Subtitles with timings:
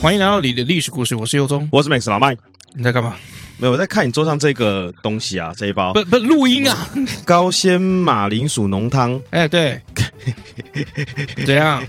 [0.00, 2.36] 欢迎来到你的历史故事，我是尤忠，我是 Max 老麦，
[2.72, 3.16] 你在干嘛？
[3.56, 6.88] 没有，我在看你桌上这个东西啊，这一包不不录音啊，
[7.24, 9.80] 高纤马铃薯浓汤， 哎对，
[11.44, 11.82] 怎样？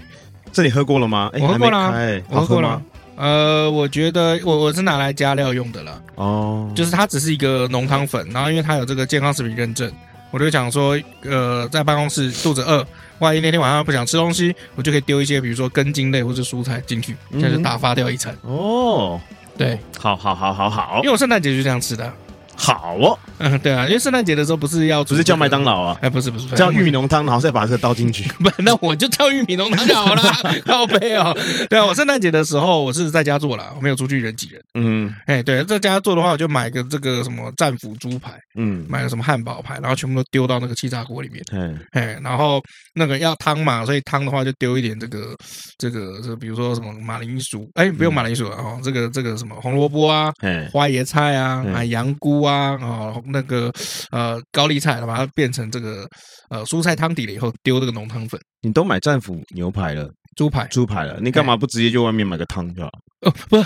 [0.51, 1.29] 这你喝过了吗？
[1.39, 2.81] 我喝过了，我喝过了。
[3.15, 9.91] 呃，我觉得我我是拿来加料用的了，哦，就是它只是一个浓汤粉，然后因为它有这个健康食品认证，
[10.31, 12.83] 我就想说，呃，在办公室肚子饿。
[13.19, 18.35] 万一那天晚上不想吃东西，我就可以丢一些，比如说根茎类或者蔬菜进去，这样就打发掉一餐。
[18.41, 19.19] 哦，
[19.57, 22.11] 对，好，好，好，好，好，因为我圣诞节就这样吃的。
[22.59, 30.21] 好哦，嗯，对啊，因为圣诞节的时候不是要、这个，不是叫麦当劳啊，哎，不是不是，叫玉米浓汤，然后再把这个倒进去， 不，那我就叫玉米浓汤就好了，
[30.67, 31.35] 靠北哦。
[31.69, 34.61] 对啊，我圣诞节的时候我是在家做了，我没有出去人挤人。
[34.73, 42.61] 嗯，哎，对，在家做的话，我就买个这个什么战斧猪排，嗯，买个什么汉堡排，然后全部都丢到那个气炸锅里面，嗯，哎，然后
[42.93, 45.35] 那个要汤嘛，所以汤的话就丢一点这个
[45.77, 50.33] 这个这，比如说什么马铃薯，哎，不用马铃薯了哦，这个这个什么红萝卜啊，
[50.71, 53.21] 花椰菜啊，啊，洋菇啊，哦。
[53.25, 53.71] 那个
[54.11, 56.07] 呃高丽菜，把它变成这个
[56.49, 58.39] 呃蔬菜汤底了以后，丢这个浓汤粉。
[58.61, 62.89] 你都买战斧牛排了，猪排猪排了，你干嘛不直接就外面买个汤就好？
[63.21, 63.65] 哦，不是，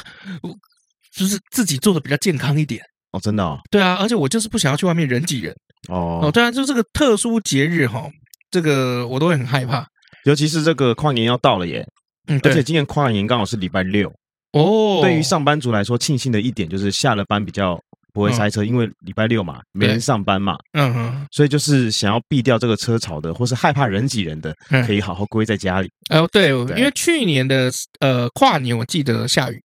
[1.16, 3.59] 就是自己做的比较健康一点哦，真的哦。
[3.72, 5.56] 对啊，而且我就是不想要去外面人挤人
[5.89, 6.20] 哦。
[6.23, 8.08] 哦，对啊，就这个特殊节日哈，
[8.52, 9.86] 这个我都会很害怕，
[10.26, 11.86] 尤其是这个跨年要到了耶。
[12.28, 14.11] 嗯，而且今年跨年刚好是礼拜六
[14.52, 15.00] 哦。
[15.02, 17.80] 对于上班族来说，庆幸的一点就是下了班比较。
[18.14, 25.90] 不会塞车，因为礼拜六嘛，没人上班嘛，嗯哼，所以就是想要避掉这个车潮的，或是害怕人挤人的，可以好好归在家里。
[26.10, 29.60] 哦，对，因为去年的呃跨年，我记得下雨，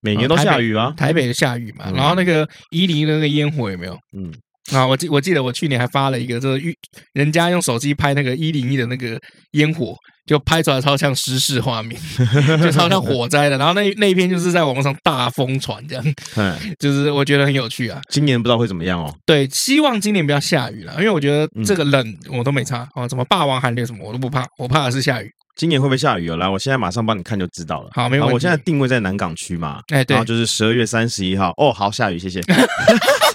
[0.00, 3.98] 每年都下雨啊，台北的下雨嘛，然后那个宜林那个烟火有没有？
[4.16, 4.32] 嗯。
[4.72, 6.74] 啊，我记我记得我去年还发了一个，就是玉
[7.12, 9.18] 人家用手机拍那个一零一的那个
[9.52, 9.94] 烟火，
[10.26, 12.00] 就拍出来超像失事画面，
[12.60, 13.56] 就超像火灾的。
[13.56, 16.04] 然后那那一篇就是在网络上大疯传，这样，
[16.36, 18.00] 嗯，就是我觉得很有趣啊。
[18.10, 19.14] 今年不知道会怎么样哦。
[19.24, 25.30] 对，希望今年不要下雨了，因为我觉得这个冷我都没差啊，什么霸王寒流什么我都不怕，我怕的是下雨。
[25.56, 26.36] 今年会不会下雨哦？
[26.36, 27.90] 来，我现在马上帮你看就知道了。
[27.92, 28.32] 好，没问题。
[28.34, 31.52] 我现在定位在南港区嘛，哎，对，然后就是十二月三十一号。
[31.56, 32.40] 哦，好，下雨，谢谢。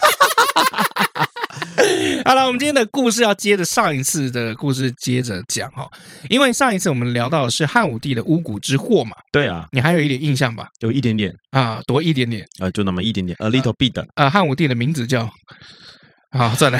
[2.25, 5.87] 好了，我们今天的故事要接着上一次的故事接着讲哈，
[6.29, 9.11] 因为上一次我们聊到的是汉武帝的巫蛊之祸嘛。
[9.31, 10.67] 对啊，你还有一点印象吧？
[10.79, 14.03] 有一点点啊，多一点点，啊，就那么一点点，a little bit。
[14.15, 15.29] 啊，汉武帝的名字叫……
[16.31, 16.79] 好，算了，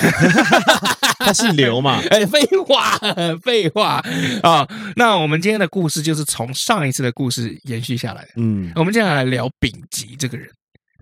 [1.20, 2.02] 他姓刘嘛？
[2.10, 2.98] 哎，废话，
[3.44, 4.04] 废话
[4.42, 4.68] 啊。
[4.96, 8.26] 那我们今天的故事就是从上一次的故事延续下来。
[8.36, 10.50] 嗯，我们接下来聊丙吉这个人。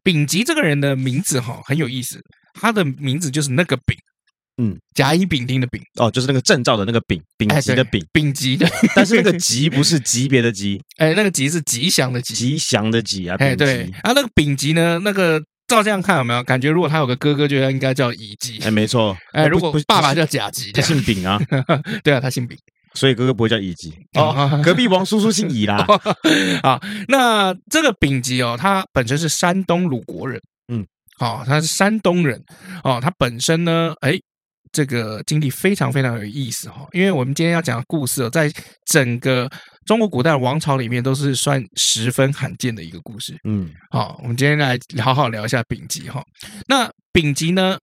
[0.03, 2.19] 丙吉这个人的名字哈很有意思，
[2.53, 3.95] 他的名字就是那个丙。
[4.57, 8.69] 嗯，甲乙丙丁的丙哦，就是那个证照的那个丙，丙级的丙，丙级的。
[8.94, 13.35] 但是那个吉不是级别的级， 哎，那个吉是吉祥的吉，吉祥的吉啊。
[13.40, 15.00] 哎，对啊，那个丙级呢？
[15.03, 16.69] 那个照这样看有没有感觉？
[16.69, 18.59] 如果他有个哥哥，就应该叫乙级。
[18.59, 19.17] 哎，没错。
[19.34, 21.41] 哎，如果爸爸叫甲级，他姓丙啊。
[22.03, 22.56] 对啊，他姓丙，
[22.94, 23.91] 所以哥哥不会叫乙级。
[24.13, 25.88] 哦，隔壁王叔叔姓乙啦。
[26.61, 30.40] 啊，那这个丙级哦，他本身是山东鲁国人。
[30.72, 30.85] 嗯，
[31.21, 32.43] 好，他是山东人。
[32.83, 34.19] 哦，他本身呢，哎。
[34.73, 38.49] 这个经历非常非常有意思哈，因为我们今天要讲的故事哦，在
[38.85, 39.51] 整个
[39.85, 43.37] 中国古代王朝里面都是算十分罕见的一个故事。
[43.43, 46.23] 嗯，好，我们今天来好好聊一下丙吉哈。
[46.69, 47.77] 那丙吉呢，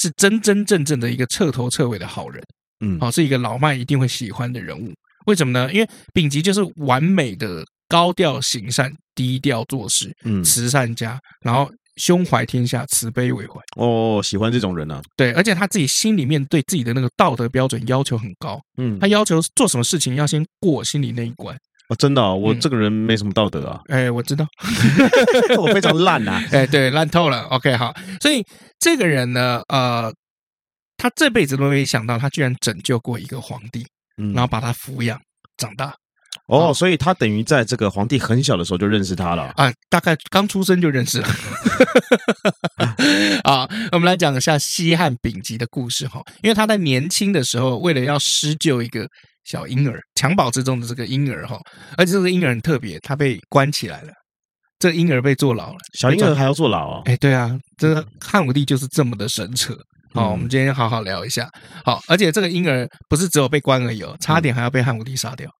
[0.00, 2.42] 是真真正正的一个彻头彻尾的好人，
[2.80, 4.90] 嗯，好，是一个老麦一定会喜欢的人物。
[5.26, 5.70] 为什么呢？
[5.70, 11.70] 因为丙吉就是完美的高调行善、低调做事，嗯，慈善家，然后。
[11.96, 13.60] 胸怀天下，慈悲为怀。
[13.76, 15.00] 哦，喜欢这种人啊。
[15.16, 18.60] 对，而且他自己心里面对自己的那个道德标准要求很高。
[18.78, 21.56] 嗯，他要求做什么事情要先过心里那一关。
[21.88, 23.80] 哦，真的，哦，我这个人没什么道德啊。
[23.88, 24.46] 哎，嗯，我知道
[25.58, 26.42] 我非常烂啊。
[26.50, 27.42] 哎，对，烂透了。
[27.44, 27.94] OK，好。
[28.20, 28.44] 所以
[28.78, 30.12] 这个人呢，呃，
[30.96, 35.20] 他这辈子都没想到，他居然拯救过一个皇帝，嗯，然后把他抚养
[35.56, 35.94] 长大。
[36.46, 41.28] 哦，所以他等于在这个皇帝很小的时候就认识他了啊，大概刚出生就认识了。
[43.42, 49.06] 啊，我们来讲一下西汉丙吉的故事哈，因为他在年轻的时候，为了要施救一个
[49.44, 51.58] 小婴儿，襁褓之中的这个婴儿哈，
[51.96, 54.12] 而且这个婴儿很特别，他被关起来了，
[54.78, 57.02] 这个婴儿被坐牢了，小婴儿还要坐牢啊？
[57.06, 59.76] 哎，对啊，这个汉武帝就是这么的神扯。
[60.14, 61.48] 好，我们今天好好聊一下。
[61.84, 65.50] 好，而且这个婴儿不是只有被关而已哦，差点还要被汉武帝杀掉。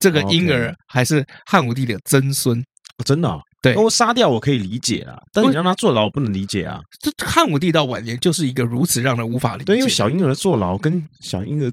[0.00, 3.40] 这个婴儿还是汉武帝的曾孙，哦、真的、哦？
[3.62, 6.80] 对，我杀掉我可以理解啊，但你让他坐牢，我不能理解啊。
[6.98, 9.66] 这汉武帝到晚年就是一个如此让人无法理解。
[9.66, 11.70] 对，因为小婴儿坐牢跟小婴儿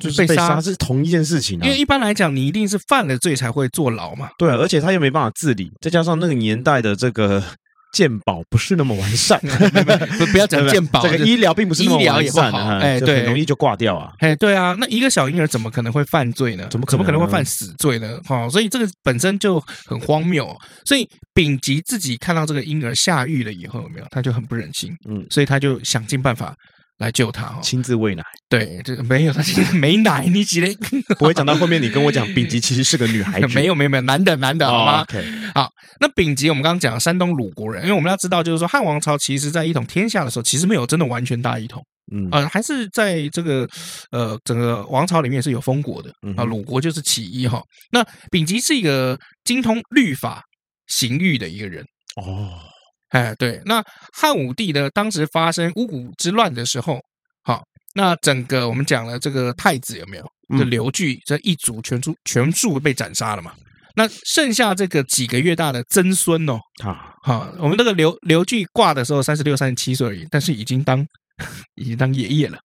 [0.00, 1.64] 就是被杀是同一件事情啊。
[1.64, 4.30] 因为一般来讲，你一定是犯了罪才会坐牢嘛。
[4.38, 7.44] 对、啊，而且他又没办法自理，再加上那个年代的这个。
[7.92, 16.66] 健保不是那么完善，不 不要讲健保， 这个医疗并不是那么完善，哎，对，很容易就挂掉啊，哎，对啊，那一个小婴儿怎么可能会犯罪呢？
[16.70, 18.20] 怎么怎么可能会犯死罪呢？
[18.24, 20.46] 哈，所以这个本身就很荒谬。
[20.84, 24.06] 所以丙吉自己看到这个婴儿下狱了以后，有没有？
[24.10, 26.54] 他就很不忍心，嗯，所以他就想尽办法。
[26.98, 28.22] 来救他哈，亲自喂奶。
[28.48, 30.74] 对，这个没有，他其实没奶，你几嘞？
[31.18, 33.48] 不会讲到后面，你跟我讲丙吉其实是个女孩子。
[33.54, 35.04] 没有，没有，没有，男的，男的，好吗
[35.54, 35.68] 好。
[36.00, 41.82] 那丙吉，我们刚刚讲山东鲁国人，因为我们要知道，就是说汉王朝其实在一统天下的时候，其实没有真的完全大一统，
[42.12, 43.68] 嗯，呃，还是在这个
[44.10, 46.44] 呃整个王朝里面是有封国的啊。
[46.44, 47.62] 鲁国就是其一哈。
[47.90, 50.42] 那丙吉是一个精通律法、
[50.86, 51.84] 刑狱的一个人
[52.16, 52.58] 哦。
[53.10, 53.82] 哎，对，那
[54.12, 54.88] 汉武帝呢？
[54.90, 56.98] 当时发生巫蛊之乱的时候，
[57.44, 57.62] 好，
[57.94, 60.24] 那整个我们讲了这个太子有没有？
[60.58, 63.52] 这刘据这一族全族全数被斩杀了嘛？
[63.96, 71.04] 那剩下这个几个月大的曾孙哦，啊，好，我们这个刘刘据挂的时候三十六、三十七岁而已，但是已经当
[71.76, 72.58] 已经当爷爷了。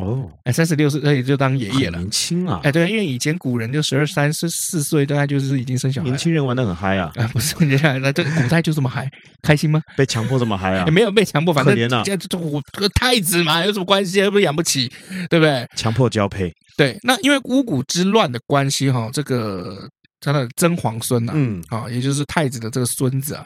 [0.00, 2.60] 哦，哎，三十六岁，那也就当爷爷了，年轻啊！
[2.62, 6.08] 哎，对，因为以前古人就十二三十四岁，大概就是已经生小孩。
[6.08, 7.10] 年轻人玩的很嗨啊！
[7.16, 9.08] 啊，不是，接下来那这古代就这么嗨，
[9.42, 9.80] 开心吗？
[9.96, 10.84] 被强迫这么嗨啊？
[10.84, 12.62] 也没有被强迫，反正现在这我
[12.94, 14.18] 太子嘛，有什么关系？
[14.18, 14.90] 又不是养不起，
[15.28, 15.66] 对不对？
[15.76, 16.52] 强迫交配。
[16.76, 19.88] 对，那因为巫蛊之乱的关系哈，这个
[20.20, 23.44] 他的曾皇孙呐，嗯，啊，也就是太子的这个孙子啊，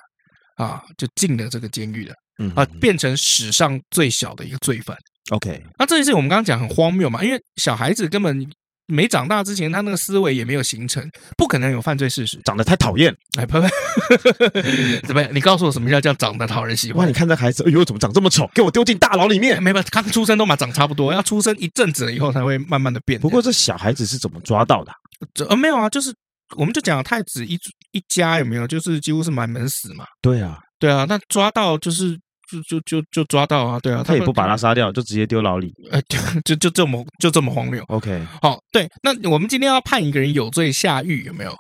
[0.57, 4.97] 啊，就进了这个监狱了，嗯，啊，变成史上最小的一个罪犯。
[5.33, 8.47] OK，那这件事我们刚刚讲很荒谬嘛，因为小孩子根本
[8.87, 11.03] 没长大之前，他那个思维也没有形成，
[11.39, 12.39] 不可能有犯罪事实。
[12.45, 15.35] 长得太讨厌，哎，呸呸， 怎么样？
[15.35, 16.99] 你告诉我什么叫叫长得讨人喜欢？
[16.99, 18.47] 哇，你看这孩子，哎呦，怎么长这么丑？
[18.53, 19.63] 给我丢进大牢里面！
[19.63, 23.19] 没办法，刚出生都嘛长差不多，要出生一阵子了以后才会慢慢的变。
[23.19, 24.93] 不过这小孩子是怎么抓到的？
[25.33, 26.13] 这呃没有啊，就是
[26.57, 27.59] 我们就讲太子一
[27.93, 30.05] 一家有没有，就是几乎是满门死嘛。
[30.21, 32.19] 对啊，对啊，那抓到就是。
[32.53, 37.83] 就就就就抓到啊，对啊，他也不把他杀掉，就直接丢牢里，哎， 就就就这么就这么荒谬。
[37.89, 41.57] OK，好，对，那我们今天要判一个人有罪下狱，有没有？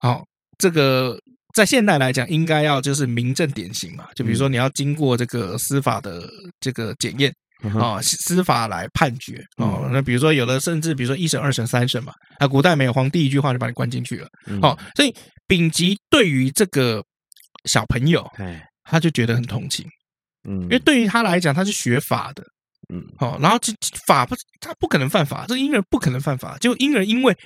[0.00, 0.22] 好，
[0.58, 1.16] 这个
[1.54, 6.28] 在现代来讲，应该要就是明正典刑嘛，就比如说你要经过这个司法的
[6.60, 7.32] 这个检验
[7.80, 9.88] 啊，司法来判决哦。
[9.92, 14.28] 那比如说有的甚至比如说一审、二审、三审嘛，啊，古代没有皇帝一句话就把你关进去了。
[14.60, 15.14] 哦，所以
[15.46, 17.02] 丙吉对于这个
[17.64, 19.86] 小朋友，哎，他就觉得很同情。
[20.48, 22.44] 嗯，因为对于他来讲，他是学法的，
[22.92, 23.72] 嗯，好，然后这
[24.06, 27.36] 法不，他不可能犯法，这个婴儿不可能犯法，就婴儿因为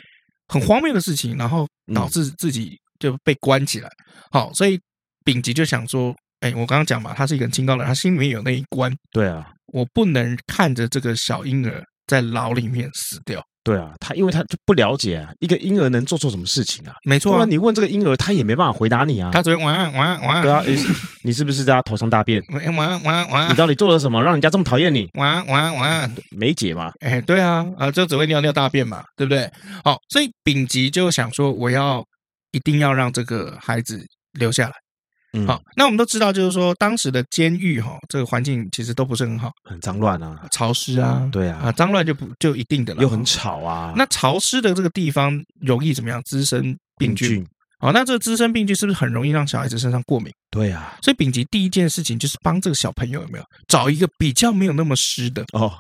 [0.49, 3.89] 很荒谬的事情，然后导致自己就被关起来，
[4.31, 4.79] 好，所以
[5.25, 13.43] 丙吉就想说，哎，我刚刚讲嘛，他是一个很清高的人，他心里面有那一关，对啊，我不能看着这个小婴儿在牢里面死掉。
[13.69, 16.95] 对啊，他因为他就不了解啊，一个婴儿能做错什么事情啊？
[17.05, 19.31] 没错啊，你问这个婴儿，他也没办法回答你啊。
[19.33, 20.43] 他只会晚安晚安晚安。
[20.43, 20.63] 对啊，
[21.23, 22.43] 你是不是在他头上大便？
[22.51, 23.51] 晚安晚安晚安。
[23.51, 25.09] 你到底做了什么，让人家这么讨厌你？
[25.15, 26.15] 晚安晚安晚安。
[26.31, 26.93] 没解嘛？
[27.01, 29.51] 哎，对啊，啊，就只会尿尿大便嘛，对不对？
[29.85, 32.05] 好，所以丙吉就想说，我要
[32.53, 34.03] 一定要让这个孩子
[34.39, 34.73] 留下来。
[35.45, 43.93] 嗯，好，那我们都知道，就是说当时的监狱哈，这个环境其实都不是很好，很脏乱啊，潮湿啊，对啊，啊，脏乱就不就一定的了，又很吵啊。
[43.97, 46.23] 那潮湿的这个地方容易怎么样？
[46.25, 47.47] 滋生病菌。
[47.81, 50.33] 好，那这个滋生病菌是不是很容易让小孩子身上过敏？
[50.51, 55.73] 对呀，所以丙吉第一件事情就是帮这个小朋友有没有找一个比较没有那么湿的哦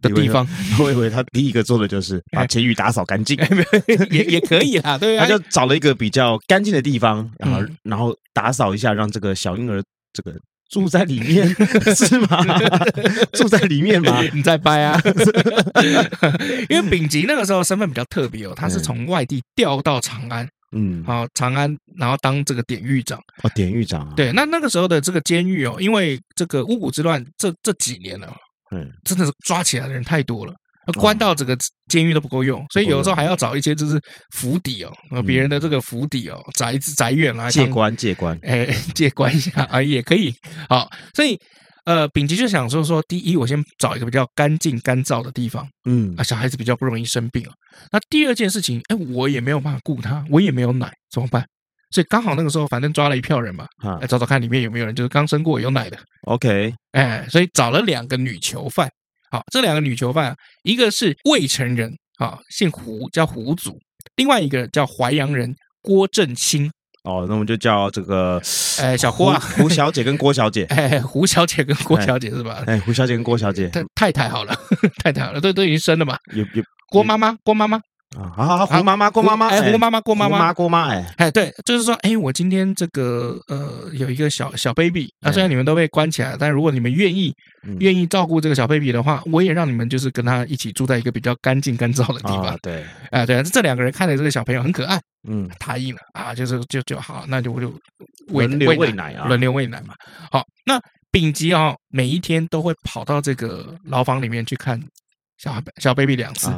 [0.00, 0.48] 的地方。
[0.78, 3.36] 我以为他第一个做的就是把监狱打扫干净，
[4.10, 4.96] 也也可以啦。
[4.96, 9.82] 对， 他就找了一个比较干净的地方，然后然后打扫一下，让这个小婴儿
[10.14, 10.34] 这个
[10.70, 11.46] 住在里面
[11.94, 12.42] 是吗？
[13.34, 14.22] 住在里面吗？
[14.32, 14.98] 你在掰啊？
[16.70, 20.48] 因为丙吉那个时候身份比较特别哦，他是从外地调到长安。
[20.72, 23.18] 嗯，好，长安，然后当这个典狱长。
[23.42, 28.34] 哦，典狱长啊，对，那那个时候的这个监狱哦，因为这个巫蛊之乱这这几年了，
[28.74, 30.54] 嗯，真的是抓起来的人太多了，
[30.98, 31.56] 关到这个
[31.88, 34.00] 监狱都不够用，所以有的时候还要找一些就是
[34.34, 40.34] 府邸哦，别人的这个府邸哦，宅宅院来借关借关，哎， 借关一下啊，也可以。
[40.68, 41.38] 好，所以
[41.84, 47.52] 呃，丙吉就想说说，第一，我先找一个比较干净干燥的地方，嗯啊，小孩子比较不容易生病啊。
[47.90, 51.44] 那第二件事情，哎，我也没有办法顾他，我也没有奶，怎么办？
[51.90, 53.66] 所以刚好那个时候，反正抓了一票人嘛，
[54.00, 55.98] 来找找看里面有没有人就是刚生过有奶的。
[56.22, 58.88] OK，哎，所以找了两个女囚犯。
[59.30, 63.72] 好，这两个女囚犯啊，一个是未成人，啊，姓胡，叫胡祖；
[64.14, 66.70] 另外一个叫淮阳人郭正兴。
[67.04, 68.40] 哦，那我们就叫这个，
[68.80, 72.62] 哎，小郭啊，胡小姐跟郭小姐， 哎，胡小姐跟郭小姐是吧？
[72.66, 74.54] 哎，胡小姐跟郭小姐，太太好了，
[75.02, 76.16] 太太好了，都都已经生了嘛？
[76.32, 77.80] 有有郭妈妈，郭妈妈。
[78.16, 87.34] 啊，好好好，胡妈妈，郭妈妈，哎，胡妈妈，郭妈妈，郭妈，哎，哎，对，就是说，哎，我今天这个呃，有一个小小 baby，啊虽然你们都被关起来，但如果你们愿意，
[87.78, 92.58] 愿意照顾这个小 baby 的话，我也让你们就是跟他一起住在一个比较干净干燥的地方。
[92.62, 97.72] 对，哎，对，这两个人看着这个小朋友很可爱，嗯，答应了啊，就是就就好，那就我就
[98.28, 99.94] 轮流喂奶啊，轮流喂奶嘛。
[100.30, 104.80] 好，那丙吉啊，每一天都会跑到这个牢房里面去看
[105.38, 106.50] 小小 baby 两次。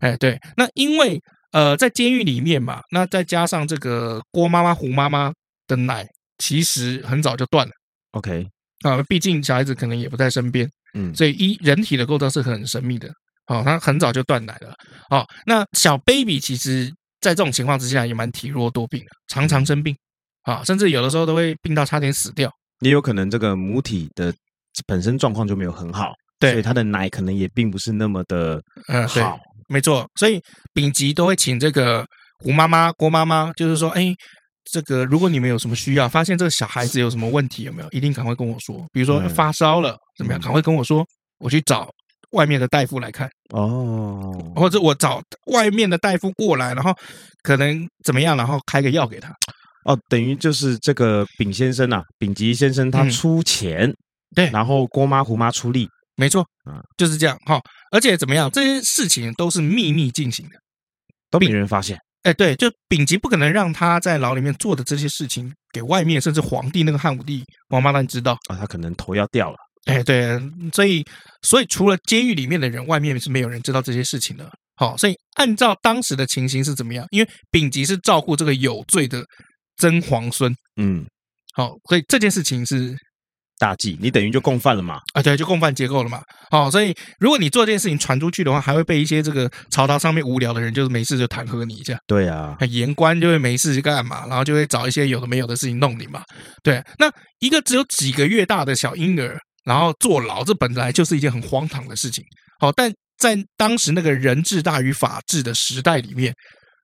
[0.00, 1.18] 哎，对，那因为。
[1.52, 5.32] 呃，在监狱里面嘛，那再加上这个郭妈妈、胡妈妈
[5.66, 6.06] 的奶，
[6.38, 7.72] 其实很早就断了。
[8.12, 8.46] OK，
[8.84, 10.64] 啊，毕竟小孩子可能也不在身边，
[10.94, 13.08] 嗯，所以一人体的构造是很神秘的。
[13.48, 14.72] 哦，他很早就断奶了。
[15.10, 16.88] 哦，那小 baby 其实，
[17.20, 19.92] 在这种情况之下也蛮体弱多病的，常常生病，
[20.42, 22.48] 啊，甚至有的时候都会病到差点死掉。
[22.78, 24.32] 也有可能这个母体的
[24.86, 29.36] 本身状况就没有很好，对，所以他的奶可能也并不是那么的嗯好。
[29.72, 30.42] 没错，所以
[30.74, 32.04] 丙级都会请这个
[32.42, 34.12] 胡妈妈、郭妈妈，就是说，哎，
[34.64, 38.84] 这个如果你们有什么需要，发现这个小孩子有什么问题，有没有，一定赶快跟我说。
[38.92, 41.06] 比如说发烧了，怎么样，赶快跟我说，
[41.38, 41.88] 我去找
[42.32, 43.30] 外面的大夫来看。
[43.54, 45.22] 哦，或者我找
[45.52, 46.92] 外面的大夫过来，然后
[47.44, 49.32] 可能怎么样，然后开个药给他。
[49.84, 53.96] 哦，等于就是这个丙先生啊，丙吉先生他出钱，嗯、
[54.34, 55.88] 对，然后郭妈、胡妈出力。
[56.20, 57.58] 没错，啊，就是这样哈。
[57.90, 60.56] 而且怎么样，这些事情都是秘密进行的，
[61.30, 61.98] 都没人发现。
[62.24, 69.56] 哎，对，就丙吉不可能让他在牢里面做的这些事情给外面，甚至皇帝那个汉武帝王八蛋知道啊，他可能头要掉了。
[69.86, 70.38] 哎，对，
[70.74, 71.02] 所以
[71.40, 74.46] 所以除了监狱里面的人，外面是没有人知道这些事情的。
[74.76, 77.06] 好，所以按照当时的情形是怎么样？
[77.12, 79.24] 因为丙吉是照顾这个有罪的
[79.78, 81.06] 曾皇孙，嗯，
[81.54, 82.94] 好，所以这件事情是。
[83.60, 84.98] 大忌，你等于就共犯了嘛？
[85.12, 86.22] 啊，对，就共犯结构了嘛。
[86.50, 91.98] 好，所以如果你做这件事情传出去的话，还会被一些这个朝堂上面无聊的人，就是没事就弹劾你一下。
[92.06, 96.22] 对啊，言官就会没事干嘛，然后就会找一些有的没有的事情弄你嘛。
[96.62, 102.24] 对，那一个只有几个月大的小婴儿，然后坐牢，这本来就是一件很荒唐的事情。
[102.60, 106.34] 好，但在当时那个人治大于法治的时代里面，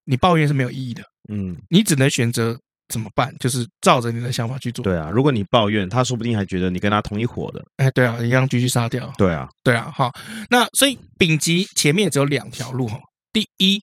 [0.04, 1.02] 你抱怨是没有意义的。
[1.32, 2.58] 嗯，你只能选择。
[2.88, 3.34] 怎么办？
[3.38, 4.82] 就是照着你的想法去做。
[4.82, 7.64] 对啊，如果你抱怨，他说不定还觉得你跟他同一伙的。
[7.76, 9.12] 哎，对啊，一样继续杀掉。
[9.18, 10.12] 对啊，对啊，好。
[10.48, 12.98] 那所以丙级前面只有两条路哈。
[13.32, 13.80] 第一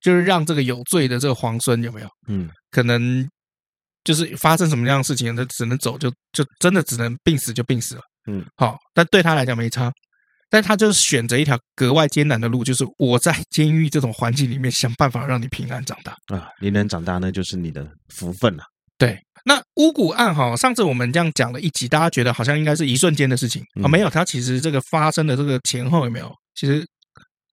[0.00, 2.08] 就是让这个有罪的这个皇孙有没有？
[2.28, 3.28] 嗯，可能
[4.04, 8.00] 就是发生什么样的事情，他只能走就，就就真的只能病死就病死了。
[8.28, 9.92] 嗯，好，但对他来讲没差。
[10.48, 16.48] 但他就是选择一条格外艰难的路，就是我在 监狱这种环境里面想办法让你平安长大啊！
[16.60, 18.62] 你能长大，那就是你的福分了。
[18.96, 26.32] 对，那巫蛊案哈，上次我们这样讲了一集，大家觉得好像应该是一瞬间的事情啊，没有，它其实这个发生的这个前后有没有？
[26.54, 26.86] 其实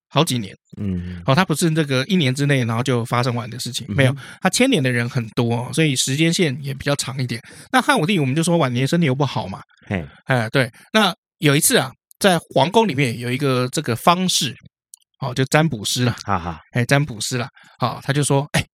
[0.07, 7.41] 好几年，嗯，哦，它不是这个一年之内然后就发生完的事情，没有，它牵连的人很多，所以时间线也比较长一点。
[7.71, 11.91] 那汉武帝我们就说晚年身体又不好嘛，嘿，哎，对，那有一次啊。
[12.23, 14.55] 在皇宫里面有一个这个方士，
[15.19, 17.49] 哦，就占卜师了，哈哈，哎，占卜师了，
[17.79, 18.65] 好，他就说，哎，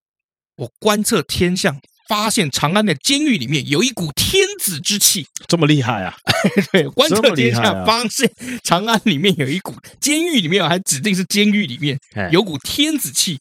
[0.55, 1.75] 我观测天象，
[2.07, 6.15] 发现长安的监狱里面有一股天子之气，这么厉害啊？
[6.71, 8.31] 对，观测天象，发现
[8.63, 11.97] 长安里面有一股监狱里面还指定是监狱里面
[12.31, 13.39] 有股天子气，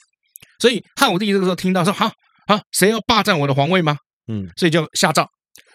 [0.58, 2.10] 所以汉武帝这个时候听到说，好，
[2.46, 3.98] 好，谁要霸占我的皇位吗？
[4.28, 5.28] 嗯，所以就下诏，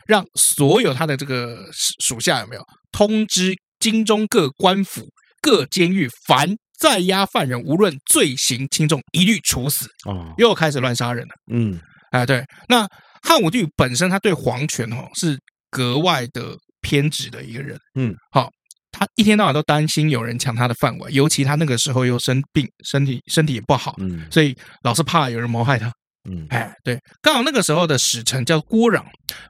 [0.07, 3.55] 让所有他的这个属下有没有通知。
[3.83, 5.05] 京中各官府、
[5.41, 9.85] 各监狱，凡在押犯人，无论罪行轻重，一律处死。
[10.05, 11.33] 哦，又开始乱杀人了。
[11.51, 11.77] 嗯，
[12.11, 12.87] 哎，对，那
[13.21, 15.37] 汉武帝本身他对皇权哦是
[15.69, 17.77] 格外的偏执的一个人。
[17.95, 18.49] 嗯，好，
[18.89, 25.91] 他一天到晚都担心有人抢他的饭碗，尤其他那个时候又生病，身体身体也不好，嗯，所以老是怕有人谋害他。
[26.29, 29.03] 嗯，哎，对，刚好那个时候的使臣叫郭壤，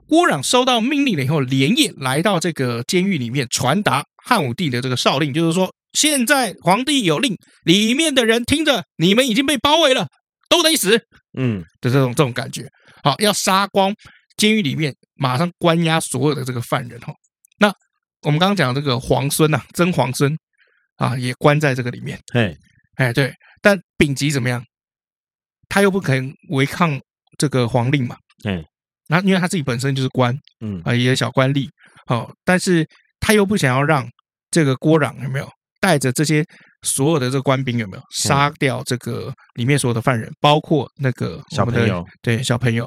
[0.07, 10.07] 郭壤收到命令了以后，连夜来到这个监狱里面传达汉武帝的这个诏令，就是说现在皇帝有令，里面的人听着，你们已经被包围了，
[10.49, 10.99] 都得死。
[11.37, 12.67] 嗯，的这种这种感觉，
[13.03, 13.93] 好，要杀光
[14.37, 17.13] 监狱里面，马上关押所有的这个犯人哈。
[17.59, 17.73] 那
[18.21, 20.35] 我们刚刚讲这个皇孙呐，曾皇孙
[20.97, 22.19] 啊，也关在这个里面。
[22.33, 22.55] 哎，
[22.95, 24.63] 哎，对，但丙吉怎么样？
[25.69, 26.99] 他又不肯违抗
[27.37, 28.15] 这个皇令嘛。
[28.45, 28.63] 嗯，
[29.07, 31.67] 那因为他自己本身就是官，嗯啊，也有小官吏。
[32.05, 32.87] 好，但是
[33.25, 34.05] 他又不想要让
[34.51, 35.49] 这个郭壤有没有
[35.79, 36.43] 带着这些
[36.81, 42.85] 所有的这个官兵有没有杀掉这个里面所有的犯人，包括那个小朋友，对小朋友，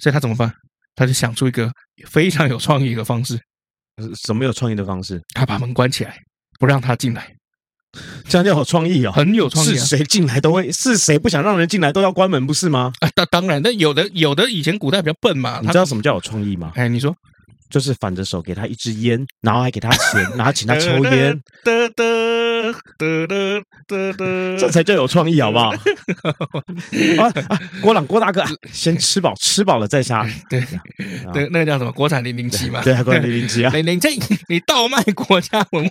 [0.00, 0.52] 所以他怎么办？
[0.96, 1.70] 他就想出一个
[2.08, 3.38] 非常有创意的方式。
[4.26, 5.22] 什么有创意的方式？
[5.34, 6.16] 他把门关起来，
[6.58, 7.28] 不让他进来。
[8.28, 9.68] 这样就有创意啊，很有创意。
[9.68, 12.92] 是谁进来都会，是谁不想让人进来都要关门，不是吗？
[13.00, 15.60] 啊，当当然，那有的有的以前古代比较笨嘛。
[15.62, 16.72] 你知道什么叫有创意吗？
[16.74, 17.14] 哎，你说。
[17.70, 25.70] 就是反着手给他一支烟，然后还给他钱，然后请他抽烟， 得得得得得得，这才叫有创意，好不好？
[27.18, 27.60] 啊啊！
[27.80, 30.26] 郭朗郭大哥，先吃饱，吃饱了再杀。
[30.48, 30.62] 对
[31.32, 31.92] 对，那个叫什么？
[31.92, 32.82] 国产零零七嘛？
[32.82, 33.70] 对，国产零零七啊！
[33.74, 34.08] 零零七，
[34.48, 35.90] 你倒卖国家文物，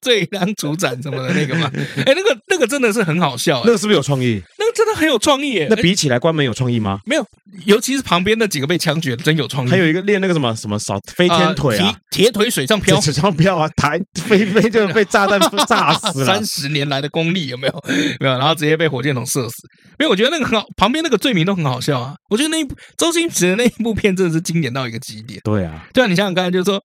[0.00, 1.70] 罪当处斩什么的那个嘛？
[2.06, 4.42] 哎，那个那个真的是很好笑，那个是不是有创意？
[4.58, 5.66] 那个真的很有创意。
[5.68, 7.00] 那比起来关门有创意吗？
[7.04, 7.26] 没有，
[7.64, 9.70] 尤其是旁边那几个被枪决的，真有创意。
[9.70, 11.00] 还有一个练那个什么什么扫。
[11.16, 16.26] 飞天腿啊，铁腿水上漂，水上漂啊，抬飞飞就被炸弹 炸死了。
[16.26, 17.84] 三十年来的功力有没有？
[18.20, 19.54] 没有，然后直接被火箭筒射死。
[19.98, 22.14] 没有我觉得那个很好，旁边那个罪名都很好笑啊。
[22.28, 25.40] 我觉得那一部周星驰的那一部片真的是经典到一个极点。
[25.44, 26.80] 对啊，对啊，你想想看，就是说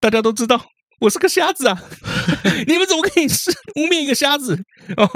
[0.00, 0.60] 大家都知道。
[1.00, 1.82] 我是个瞎子啊！
[2.68, 4.54] 你们怎么可以是污蔑一个瞎子
[4.98, 5.08] 哦？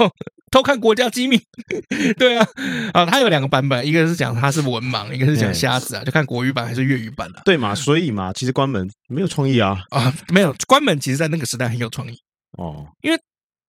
[0.55, 1.37] 偷看国家机密，
[2.17, 2.47] 对啊，
[2.93, 7.41] 啊，他有两个版本，一个是讲他是文盲，一个是讲瞎子啊，就看国语版还是粤语版了。
[7.43, 7.75] 对嘛？
[7.75, 12.15] 所以嘛，其实关门没有创意啊啊，没有关门，其实在那个时代很有创意
[12.57, 13.19] 哦，因为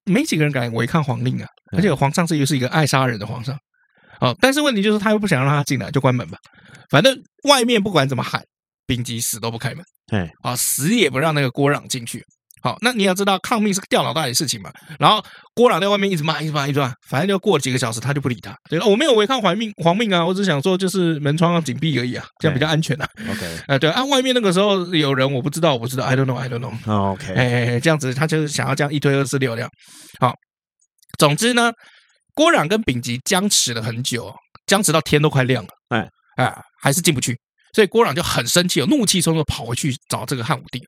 [0.04, 3.58] 没几个人敢违抗皇令啊，而且皇上是又是一个爱杀人的皇上
[4.20, 4.32] 哦。
[4.40, 6.38] 但是问题就是他又不想让他进来，就关门吧。
[6.88, 8.40] 反正外面不管怎么喊，
[8.86, 9.84] 兵机死都不开门。
[10.12, 12.24] 哎，啊，死也不让那个郭壤进去。
[12.62, 14.72] 好，那你要知道，抗命是个掉脑袋的事情嘛。
[14.98, 15.22] 然后
[15.54, 18.56] 郭朗在外面一直骂，一直骂，一直骂，反正就过了几个小时，他就不理他。
[18.68, 23.08] 对，我没有违抗皇命，皇命啊，我只想说，就是门窗要紧闭而已啊，这样比较安全啊。
[23.30, 27.12] OK，呃，对啊，外面那个时候有人，我不知道，我不知道，I don't know，I don't know。
[27.12, 29.70] OK，哎，这样子，他就是想要这样一推二四六这样。
[30.18, 30.34] 好，
[31.18, 31.70] 总之呢，
[32.34, 34.34] 郭朗跟丙吉僵持了很久，
[34.66, 36.52] 僵持到天都快亮了，哎哎，
[36.82, 37.38] 还是进不去。
[37.72, 40.80] 所以郭朗就很生气，有怒气冲冲跑回去找这个汉武帝，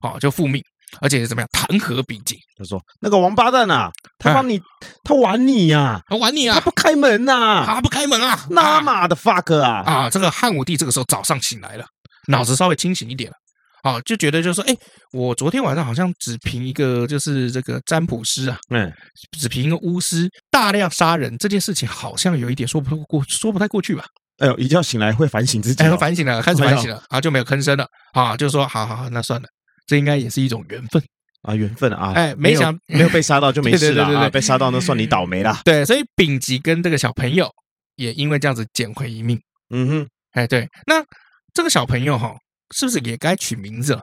[0.00, 0.62] 啊，就复命，
[1.00, 2.38] 而且是怎么样弹劾丙吉。
[2.56, 4.60] 他说：“那个王八蛋啊，他帮你，
[5.04, 9.82] 他玩你呀，他玩你啊，他不开门呐，他不开门啊，那妈的 fuck 啊！
[9.86, 11.84] 啊，这个汉武帝这个时候早上醒来了，
[12.28, 13.36] 脑子稍微清醒一点了，
[13.82, 14.76] 啊，就觉得就是说，哎，
[15.12, 18.92] 我昨天晚上好像只凭一个就是这个占卜师啊，嗯，
[19.38, 24.04] 只凭一个巫师大量杀人这件事情，好像有一点说不过，说不太过去吧。”
[24.40, 29.46] 哎呦，一觉醒来会反省自己，哎，反省了，开始反省了，啊，就没有吭声了，啊，就说，好好好，那算了，
[29.90, 31.02] 这应该也是一种缘分
[31.42, 35.62] 啊，缘分啊，哎，没想没有被杀到就没 事了啊，被杀到那算你倒霉了。
[35.64, 37.50] 对，所以丙吉跟这个小朋友
[37.96, 39.36] 也因为这样子捡回一命。
[39.70, 41.02] 嗯哼，哎，对，那
[41.52, 42.36] 这个小朋友哈，
[42.76, 44.00] 是不是也该取名字了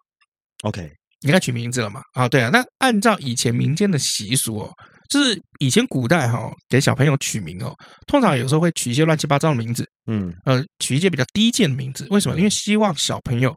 [0.63, 2.02] ？OK，应该取名字了嘛？
[2.12, 4.73] 啊，对啊，那按照以前民间的习俗哦。
[5.10, 7.73] 就是以前古代哈，给小朋友取名哦，
[8.08, 12.06] 通常有时候会取一些乱七八糟的名字，嗯，呃，取一些比较低贱的名字。
[12.10, 12.38] 为什么？
[12.38, 13.56] 因为希望小朋友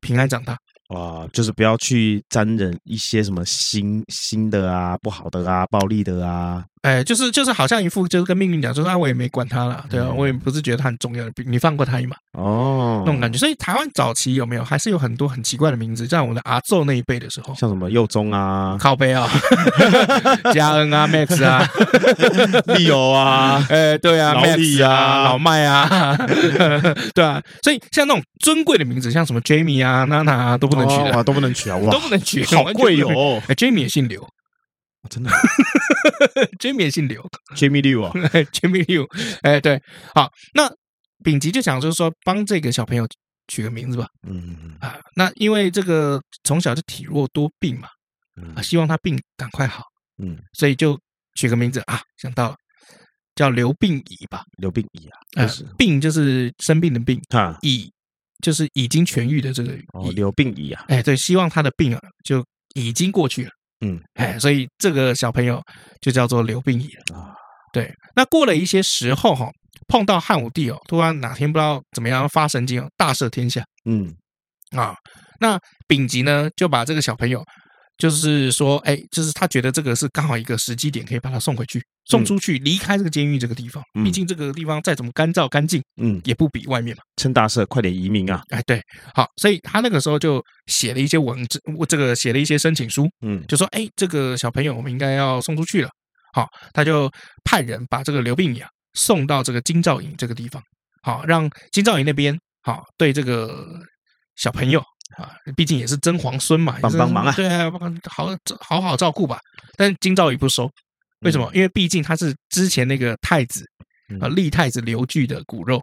[0.00, 0.56] 平安长大。
[0.88, 6.64] 啊，就是不要去沾染一些什么新新的啊、不好的啊、暴力的啊。
[6.82, 13.38] 哎，就是就是，好像一副就是跟命运讲，说啊，我也没管他了，对啊，我也不是觉得他很重要的，你放过他一马哦，那种感觉。
[13.38, 19.28] 所以台湾早期有没有还是有很多很奇怪的名字，在我们的阿祖那一辈的时候，像什么佑宗啊、靠背啊、
[20.54, 21.68] 嘉恩啊、Max 啊、
[22.76, 26.16] 利友啊， 哎，对啊，老李啊、老麦啊，
[27.14, 27.42] 对啊。
[27.62, 33.42] 所以像那种尊贵的名字，像什么 Jamie 啊、娜娜啊都不能取的，都不能取啊，都不能取，好贵哦。
[33.48, 34.24] 哎，Jamie 也姓刘。
[35.08, 35.30] 真的
[36.58, 37.22] ，Jamie 也姓刘
[37.54, 38.12] ，Jamie Liu 啊，
[38.52, 39.06] Jamie Liu，
[39.42, 39.80] 哎，对，
[40.14, 40.70] 好，那
[41.24, 43.06] 丙吉就想就是说帮这个小朋友
[43.48, 47.88] 取个名字吧，嗯啊，那因为这个从小就体弱多病嘛，
[48.54, 49.82] 啊，希望他病赶快好，
[50.22, 50.98] 嗯，所以就
[51.34, 52.56] 取个名字啊，想到了
[53.34, 57.90] 叫刘病已吧，刘病已啊，就是病就是生病的病啊，已
[58.42, 63.50] 就是已经痊愈的这个哦，刘病已啊，哎，对，希望他的病啊就已经过去了。
[63.80, 65.62] 嗯，哎，所以这个小朋友
[66.00, 67.34] 就叫做刘病已了啊。
[67.72, 69.50] 对，那过了一些时候哈，
[69.86, 73.62] 碰到汉武帝哦，突然哪天不知道怎么样发神经哦，大赦天下。
[73.84, 74.10] 嗯，
[74.70, 74.94] 啊，
[75.40, 77.44] 那丙吉呢就把这个小朋友
[77.98, 83.82] 就是说，哎，就是他觉得这个是刚好一个时机点，可以把他送回去，送出去，离开这个监狱这个地方。
[84.04, 87.02] 毕竟这个地方再怎么干燥干净，嗯，也不比外面嘛。
[87.16, 88.42] 趁大赦，快点移民啊！
[88.50, 88.80] 哎，对，
[89.14, 95.90] 好，所以他那个时候就写了一些文字，这个写了一些申请书，嗯，就说，哎，这个小朋友我们应该要送出去了。
[96.32, 97.10] 好，他就
[97.44, 100.62] 派人把这个刘病已啊送到这个金兆颖这个地方，
[101.02, 103.80] 好，让金兆颖那边好对这个
[104.36, 104.82] 小朋友。
[105.16, 107.32] 啊，毕竟也是真皇孙嘛，帮帮忙啊！
[107.36, 107.70] 对啊，
[108.10, 109.38] 好好好照顾吧。
[109.76, 110.68] 但是金兆宇不收，
[111.26, 111.50] 为什么？
[111.52, 113.64] 因为毕竟他是之前那个太子
[114.20, 115.80] 啊，立太子刘据的骨肉，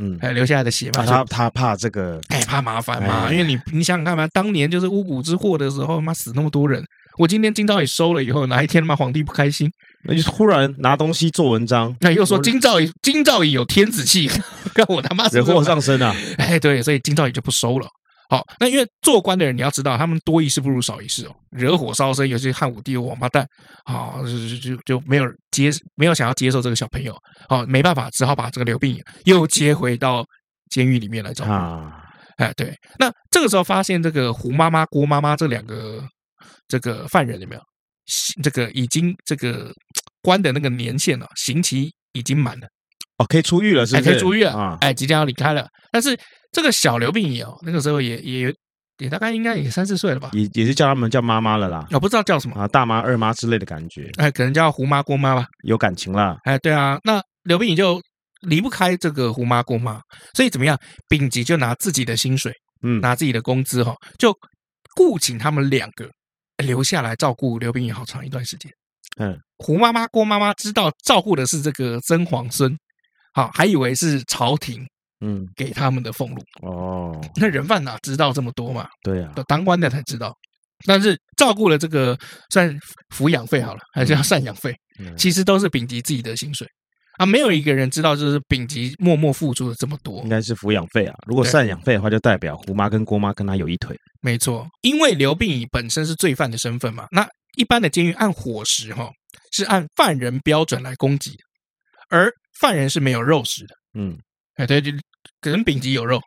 [0.00, 1.06] 嗯，还留下来的血脉。
[1.06, 3.30] 他他怕这个，哎，怕麻烦嘛。
[3.30, 6.82] 因为你你想想看嘛，当年就是巫蛊之祸的时候，妈死那么多人。
[7.18, 9.70] 我今天金兆仪收了以后，哪一天他妈皇帝不开心？
[10.04, 14.30] 那就突然拿东西做文章，那又说金兆仪金兆仪有天子气，
[14.76, 16.14] 让我他妈惹祸上身啊！
[16.36, 17.88] 哎，对，所以金兆仪就不收了。
[18.28, 21.34] 好，那因为做官的人，你要知道，他们多一事不如少一事哦。
[21.50, 23.46] 惹火烧身，尤其汉武帝的王八蛋，
[23.84, 27.16] 啊，就就就没有接，没有想要接受这个小朋友，
[27.48, 30.24] 哦，没办法，只好把这个刘病已又接回到
[30.70, 31.50] 监狱里面来照顾。
[31.50, 32.02] 啊，
[32.36, 36.02] 哎，对，那这个时候发现这个胡妈妈、郭妈妈这两个
[36.68, 37.62] 这个犯人有没有？
[38.42, 39.72] 这个已经这个
[40.22, 42.66] 关的那个年限了，刑期已经满了。
[43.18, 44.10] 哦，可以出狱了，是不是？
[44.10, 44.78] 可以出狱了啊！
[44.80, 45.66] 哎，即将要离开了。
[45.90, 46.16] 但是
[46.52, 48.54] 这个小刘病已哦，那个时候也也
[48.98, 50.30] 也大概应该也三四岁了吧？
[50.32, 51.86] 也也是叫他们叫妈妈了啦。
[51.90, 54.10] 我不知道叫什么啊，大妈、二妈之类的感觉。
[54.16, 55.46] 哎，可能叫胡妈、郭妈吧。
[55.64, 56.38] 有感情了。
[56.44, 58.00] 哎，对啊，那刘病已就
[58.40, 60.00] 离不开这个胡妈、郭妈，
[60.34, 60.78] 所以怎么样？
[61.08, 64.34] 丙吉就拿自己的薪水，嗯，拿自己的工资哈，就
[64.94, 66.08] 雇请他们两个
[66.64, 68.70] 留下来照顾刘病已好长一段时间。
[69.18, 72.74] 嗯，胡妈妈、郭妈妈知道照顾的是这个曾皇孙。
[73.34, 74.82] 好，还以为是朝廷
[75.20, 78.88] 嗯给他们的俸禄哦，那人犯哪知道这么多嘛？
[79.02, 80.34] 对呀，当官的才知道。
[80.84, 82.18] 但是照顾了这个
[82.50, 82.78] 算
[83.14, 84.74] 抚养费好了，还是要赡养费？
[85.16, 86.66] 其实都是丙级自己的薪水
[87.18, 90.22] 啊，没有一个人知道，就是丙级默默付出了这么多。
[90.22, 93.96] 应该是抚养费啊，如果赡养费的话，就代表胡妈跟郭妈跟他有一腿。
[94.20, 97.26] 没错，因为刘病已本身是罪犯的身份嘛，那
[97.56, 99.10] 一般的监狱按伙食哈，
[99.52, 101.30] 是按犯人标准来供给，
[102.10, 104.18] 而犯人是没有肉食的，嗯，
[104.56, 104.90] 哎，对，就
[105.40, 106.20] 可能丙级有肉，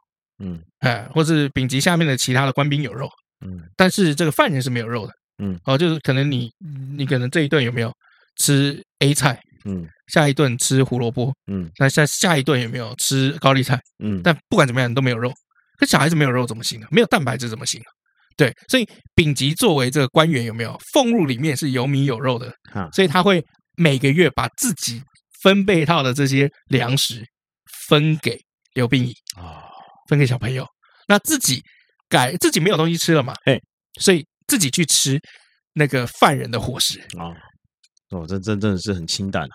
[0.43, 3.09] 嗯，哎，或是丙级下面的其他的官兵有肉，
[3.45, 5.13] 嗯，但是这个犯人是没有肉的，
[5.43, 6.49] 嗯，哦，就是可能你
[6.95, 7.91] 你可能这一顿有没有
[8.37, 15.31] 吃 A 菜，嗯，下一顿吃胡萝卜，嗯，那下下一顿有没有吃高丽菜，嗯，但不管怎么样你都没有肉，
[15.79, 16.87] 可小孩子没有肉怎么行呢？
[16.91, 17.89] 没有蛋白质怎么行啊？
[18.37, 23.43] 对，所以丙级作为这个官员有没有俸禄里面是有米有肉的，啊，所以他会
[23.75, 25.01] 每个月把自己。
[25.41, 27.23] 分配套的这些粮食
[27.89, 28.39] 分给
[28.75, 29.65] 刘病已啊，
[30.07, 30.63] 分给小朋友，
[31.07, 31.63] 那自己
[32.07, 33.33] 改自己没有东西吃了嘛？
[33.45, 33.59] 哎，
[33.99, 35.19] 所以自己去吃
[35.73, 37.33] 那个犯人的伙食啊。
[38.11, 39.53] 哦，这真真的是很清淡啊！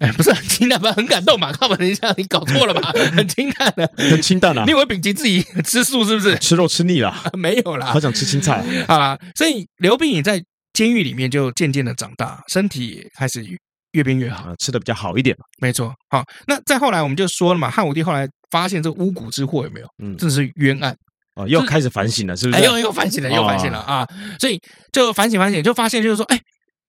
[0.00, 0.92] 哎，不是很清淡吧？
[0.92, 1.52] 很感动嘛？
[1.56, 2.90] 靠，等一下，你搞错了吧？
[3.14, 4.64] 很清淡的，很清淡啊！
[4.64, 6.36] 你以为丙吉自己吃素是不是？
[6.40, 7.14] 吃肉吃腻了？
[7.34, 9.18] 没有啦，好想吃青菜啊！
[9.36, 10.42] 所以刘病已在
[10.72, 13.44] 监狱里面就渐渐的长大，身体也开始。
[13.94, 15.44] 越变越好，吃的比较好一点嘛。
[15.58, 19.86] 没错，好，那再后来我们就说了嘛，汉武帝后来发现这个巫蛊之祸有没有？
[20.02, 20.94] 嗯，这是冤案
[21.36, 22.62] 哦，又开始反省了，是不是？
[22.62, 24.06] 又又反省了，又反省了啊！
[24.38, 24.60] 所以
[24.92, 26.40] 就反省反省，就发现就是说，哎，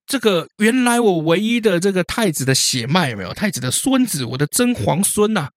[0.06, 3.34] 这个原来我唯一的这个太子的血脉有没有？
[3.34, 5.48] 太子的孙子，我的真皇孙呐，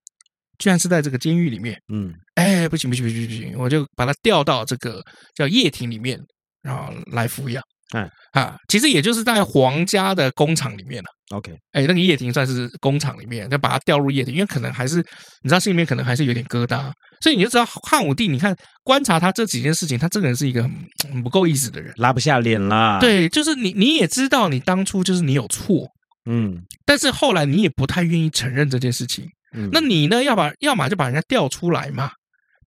[0.58, 1.78] 居然是在这个监狱里面。
[1.92, 5.02] 嗯，哎，不行不行不行不行，我就把他调到这个
[5.34, 6.18] 叫掖庭里面，
[6.62, 7.62] 然后来抚养。
[7.94, 11.09] 哎啊，其实也就是在皇家的工厂里面了。
[11.37, 14.96] OK，哎，那个叶庭算是工厂里面，就把他调入叶庭，因为可能还是
[15.42, 20.72] 你知道心里面可能还是有点疙瘩，所以你就知道汉武帝，你看观察他这几件事情，他这个人是一个很，
[21.12, 22.98] 很不够意思的人，拉不下脸啦。
[23.01, 25.87] 对，就是你你也知道你当初就是你有错，
[26.31, 32.11] 嗯，但是后来你也不太愿意承认这件事情，嗯，那你呢，要把要么就把人家调出来嘛。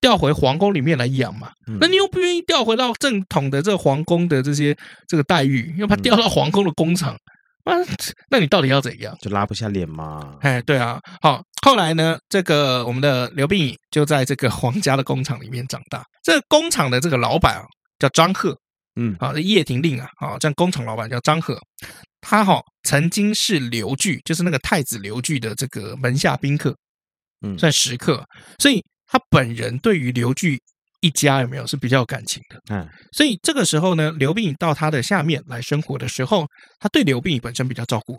[0.01, 1.51] 调回皇宫里面来养嘛？
[1.79, 4.75] 那你又不愿意调回到正统的这个皇宫的这些
[5.07, 7.15] 这个待遇，又怕调到皇宫的工厂，
[7.63, 7.75] 啊
[8.29, 9.15] 那你到底要怎样？
[9.21, 10.37] 就拉不下脸嘛？
[10.41, 10.99] 哎，对啊。
[11.21, 16.03] 好，后来呢，这个我们的刘病已就在这个皇家的工厂里面长大。
[16.23, 17.63] 这个工厂的这个老板啊，
[17.99, 18.57] 叫张贺，
[18.95, 21.59] 嗯，好，掖庭令啊，啊，这样工厂老板叫张贺，
[22.21, 26.75] 他哈曾经是刘据，就是那个太子刘据的这个门下宾客，
[27.45, 28.25] 嗯，算食客，
[28.57, 28.83] 所以。
[29.11, 30.57] 他本人对于刘据
[31.01, 32.61] 一家有没有是比较有感情的？
[32.73, 36.47] 嗯，所以这个时候呢，刘病已到他的下面来生活的时候，
[36.79, 38.15] 他对刘病已本身比较照顾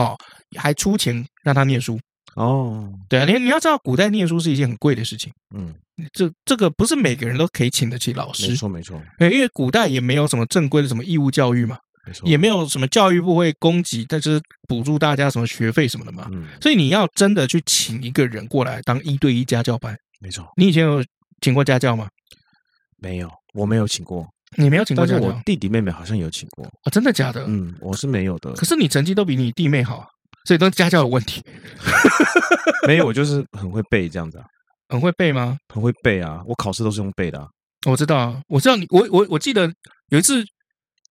[0.00, 0.16] 哦，
[0.56, 1.98] 还出钱让他念书
[2.36, 5.32] 哦，对啊，你你要知道，古代念书是一件很贵的事情。
[5.56, 5.74] 嗯，
[6.12, 8.48] 这这个不是每个人都可以请得起老师。
[8.48, 16.28] 没错没错，因为古代也没有什么正规的什么义务教育嘛，没错，也没有什么教育部会供给，但是补助大家什么学费什么的嘛。
[16.30, 20.46] 嗯，所以你要真的去请一个人过来当一对一家教班，没错。
[20.56, 21.04] 你以前有
[21.40, 22.08] 请过家教吗？
[22.96, 24.26] 没有，我没有请过。
[24.56, 25.26] 你没有请过家教？
[25.26, 26.64] 我弟弟妹妹好像有请过。
[26.66, 27.44] 哦，真的假的？
[27.46, 28.52] 嗯，我是没有的。
[28.54, 30.06] 可是你成绩都比你弟妹好。
[30.44, 31.42] 所以都是家教有问题，
[32.88, 34.46] 没有，我就是很会背这样子啊，
[34.88, 35.58] 很会背吗？
[35.74, 37.46] 很会背啊，我考试都是用背的啊。
[37.86, 39.70] 我知道啊，我知道你，我我我记得
[40.08, 40.42] 有一次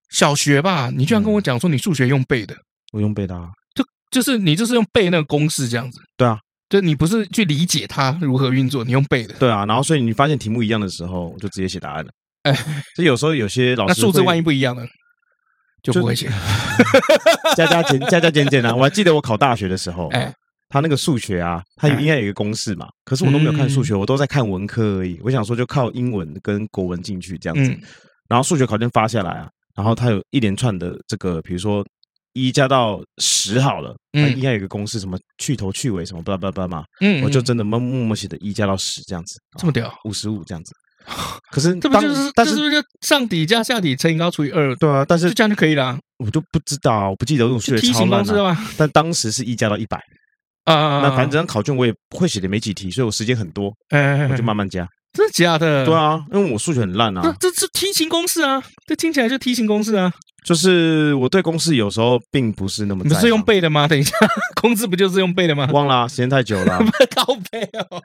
[0.09, 2.55] 小学吧，你居然跟我讲说你数学用背的，
[2.93, 5.99] 我用背的啊，就就是你就是用背那个公式这样子。
[6.15, 9.33] 对啊，就你不是去理解它如何运作，你用背的。
[9.39, 12.11] 对啊，然后所以你发现题目一样的时候，我就直接写答案了。
[12.43, 12.53] 哎，
[12.95, 14.83] 所以有时候有些老师，那数字万一不一样呢？
[15.83, 16.27] 就不会写，
[17.55, 18.75] 加加减加加减减啊！
[18.75, 20.33] 我还记得我考大学的时候，哎，
[20.67, 25.17] 他那个数学啊，他应该有一个公式嘛，可是我都没有看数学，我都在看文科而已。
[25.23, 27.71] 我想说就靠英文跟国文进去这样子，
[28.27, 31.85] 然后数学考卷发下来啊，然后他有一连串的这个，比如说
[32.45, 40.71] 一加到十好了，嗯应该有一个公式，什么去头去尾什么巴拉巴拉嘛，嗯，我就真的默默默写的一加到十这样子，这么屌，五十五这样子。
[41.51, 44.75] 可是，这不就是，但是不是就上底加下底乘以高除以二？
[44.75, 45.97] 对啊，但是就这样就可以了。
[46.17, 48.57] 我就不知道，我不记得这种数学超烂了。
[48.75, 49.97] 但当时是一加到一百
[50.65, 53.71] 啊，那反正这张考卷我也会写的没几题，所以我时间很多，
[54.29, 54.85] 我就慢慢加。
[55.13, 55.85] 真的假的？
[55.85, 57.35] 对啊，因为我数学很烂啊。
[57.39, 60.11] 这是梯形公式啊，这听起来就梯形公式啊。
[60.45, 63.03] 就是我对公式有时候并不是那么。
[63.03, 63.85] 你是用背的吗？
[63.85, 64.15] 等一下，
[64.61, 65.67] 公式不就是用背的吗？
[65.73, 66.79] 忘了，时间太久了。
[67.13, 68.01] 靠背哦。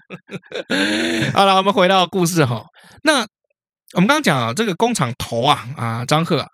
[1.35, 2.65] 好了，我们回到故事哈。
[3.05, 3.21] 那
[3.95, 6.47] 我们刚刚讲啊，这个工厂头啊啊张贺啊，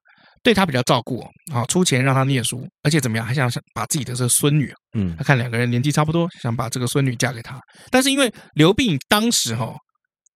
[0.42, 7.58] 对他比较照顾啊，出钱让他念书，而且怎么样，还想想把自己的这个孙女，嗯，他看两个人年纪差不多，想把这个孙女嫁给他。
[7.90, 9.72] 但是因为刘病已当时哈，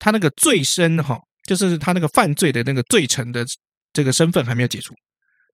[0.03, 3.47] 他那个罪身哈，就是他那个犯罪的那个罪臣的
[3.93, 4.93] 这个身份还没有解除。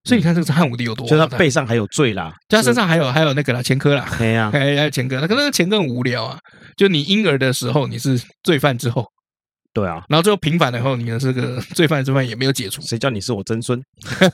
[0.05, 6.39] 所以你看这个汉武帝有多，就他背上还有罪啦，就他身上还有还有那个啦前科啦，对呀，还有前科，那可能前科很无聊啊，
[6.75, 9.05] 就你婴儿的时候你是罪犯之后，
[9.71, 13.79] 对啊，然后最后平反了以后，你的这个罪犯罪犯也没有解除，谁叫你是我曾孙？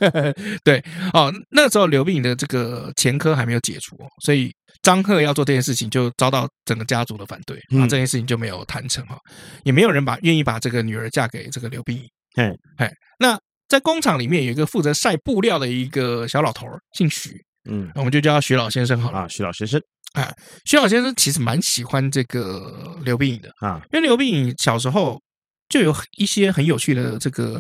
[0.63, 0.81] 对
[1.13, 4.53] 哦，那时候刘病已的这个前科还没有解除，所以
[4.85, 9.17] 张赫要做这件事情就遭到整个家族的反对，啊，这件事情就没有谈成哈，
[9.63, 13.37] 也没有人把愿意把这个女儿嫁给这个刘病已，哎哎，那。
[13.67, 17.31] 在工厂里面有一个负责晒布料的一个小老头儿，姓许，
[17.67, 19.21] 嗯，我们就叫他许老先生好了。
[19.21, 19.81] 啊，许老先生，
[20.13, 20.31] 啊，
[20.65, 25.19] 徐老先生其实蛮喜欢这个刘病已的啊，因为刘病已小时候
[25.67, 27.59] 就有一些很有趣的这个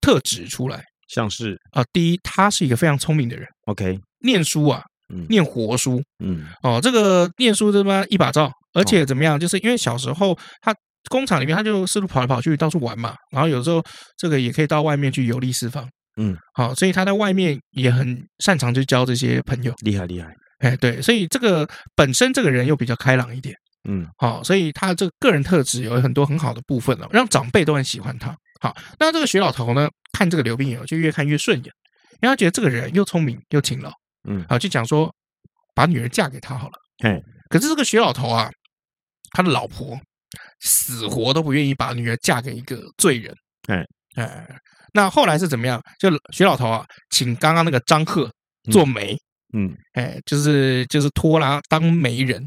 [0.00, 1.58] 特质出来，像是。
[1.72, 4.89] 啊，第一，他是一个非常聪明的人，OK，念书啊，嗯，
[5.28, 10.74] 念活书，嗯，哦，这个念书他妈一把照，而且怎么样，就是因为小时候他。
[11.08, 13.14] 工厂里面，他就四处跑来跑去，到处玩嘛。
[13.32, 13.82] 然后有时候
[14.18, 20.28] 这个也可以到外面去游历四方，嗯，好，所以他在外面也很擅长去交这些朋友，厉害厉害。
[20.58, 23.56] 哎，对，所以这个本身这个人又比较开朗一点，
[23.88, 28.36] 嗯，好，所以他这个个人特质有很多很好的部分了，让长辈都很喜欢他。
[28.60, 31.72] 好，那这个徐老头呢，看这个刘冰友就越看越顺眼，
[32.20, 33.90] 因为他觉得这个人又聪明又勤劳，
[34.28, 35.12] 嗯，啊，就讲说
[35.74, 36.74] 把女儿嫁给他好了。
[37.04, 38.50] 哎，可是这个许老头啊，
[39.32, 39.98] 他的老婆。
[40.60, 43.34] 死活都不愿意把女儿嫁给一个罪人，
[43.66, 44.46] 哎哎，
[44.92, 45.82] 那后来是怎么样？
[45.98, 48.30] 就许老头啊，请刚刚那个张贺
[48.70, 49.16] 做媒，
[49.54, 52.46] 嗯，哎，就是就是拖拉当媒人，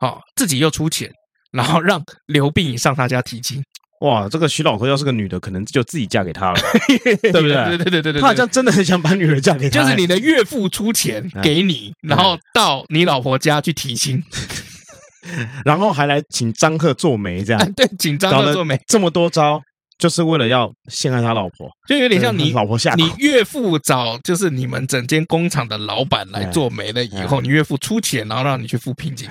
[0.00, 1.10] 啊，自己又出钱，
[1.52, 3.62] 然后让刘病已上他家提亲。
[4.02, 6.60] 哇，这个徐老头要是个女的，可能就自己嫁给他了，
[7.04, 7.54] 对不对？
[7.54, 14.22] 对对对对对，他好像真的很想把女儿嫁给他，就是你的岳父出钱给你， 然后到你老婆家去提亲。
[15.64, 17.72] 然后还来请张赫做媒，这样。
[17.74, 19.62] 对，请张赫做媒，这么多招，
[19.96, 29.28] 就是为了要陷害他老婆，就有点像你老婆下，你岳父找就是你们整间工厂的老板来做媒了以后，你岳父出钱，然后让你去付聘金，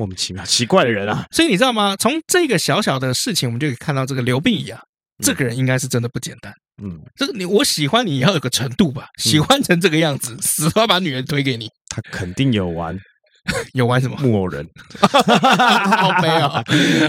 [0.00, 1.26] 莫名其妙，奇怪的人啊！
[1.30, 1.94] 所以你知道吗？
[1.96, 4.80] 从这个小小的事情，我们就可以看到这个刘病已啊，
[5.22, 6.50] 这个人应该是真的不简单。
[6.82, 12.98] 嗯，这个你我喜欢你也要有个程度吧，喜欢成这个样子，死都要把女人推给你，他肯定有玩。
[13.72, 14.66] 有玩什么木偶人？
[15.00, 16.62] 好悲啊！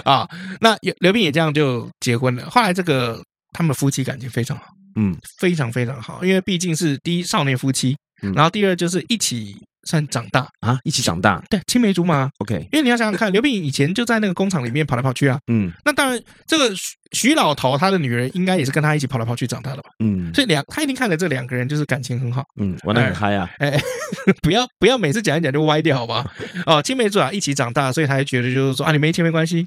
[0.06, 0.30] 啊，
[0.62, 2.50] 那刘病也这样就结婚了。
[2.50, 4.64] 后来这个他们夫妻感情非常好，
[4.96, 6.24] 嗯，非常非常好。
[6.24, 7.98] 因为毕竟是第一少年夫妻，
[8.34, 12.30] 然后第二就是一起算长大啊，一起长大，对，青梅竹马。
[12.40, 15.40] OK，因为你要想想看， 刘冰颖以前就在那个工厂里面跑来跑去啊。
[15.48, 19.90] 嗯，那当然，这个徐徐老头他的女人应该也是跟他一起跑来跑去长大的吧？
[20.04, 22.44] 嗯，所以两他一定看着这两个人就是感情很好。
[22.60, 23.50] 嗯，玩的很嗨啊！
[23.60, 23.80] 哎，
[24.44, 26.26] 不要不要每次讲一讲就歪掉，好不好？
[26.68, 29.66] 哦，青梅竹马一起长大，所以他还觉得就是说啊，你没钱没关系，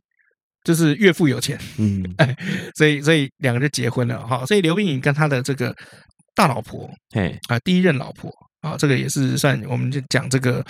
[0.64, 1.59] 就是岳父有钱。
[1.79, 2.37] 嗯，哎，
[2.77, 4.46] 所以所以两个人就结婚了哈。
[4.46, 5.74] 所以刘冰颖跟他的这个
[6.35, 8.31] 大老婆，哎啊，第一任老婆。
[8.64, 10.64] 啊，这个也是算，我们就讲这个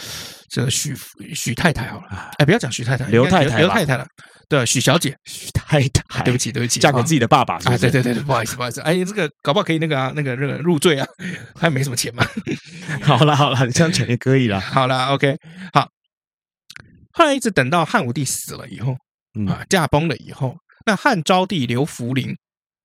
[0.48, 0.92] 这个许
[1.32, 2.30] 许太太好了。
[2.38, 4.04] 哎，不要讲许太太，刘太太，刘太太了。
[4.48, 7.60] 对，许小姐，许太太，对不起，对不起，嫁给自己的爸爸啊？
[7.78, 8.80] 对对对对，不好意思，不好意思。
[8.80, 11.06] 哎，这个搞不好可以那个啊，那个那个入赘啊，
[11.54, 12.26] 还没什么钱嘛。
[13.02, 14.60] 好了好了，你这样讲也可以了。
[14.60, 15.36] 好了，OK，
[15.72, 15.88] 好。
[17.12, 18.96] 后来一直等到汉武帝死了以后，
[19.48, 22.36] 啊，驾崩了以后，那汉昭帝刘弗陵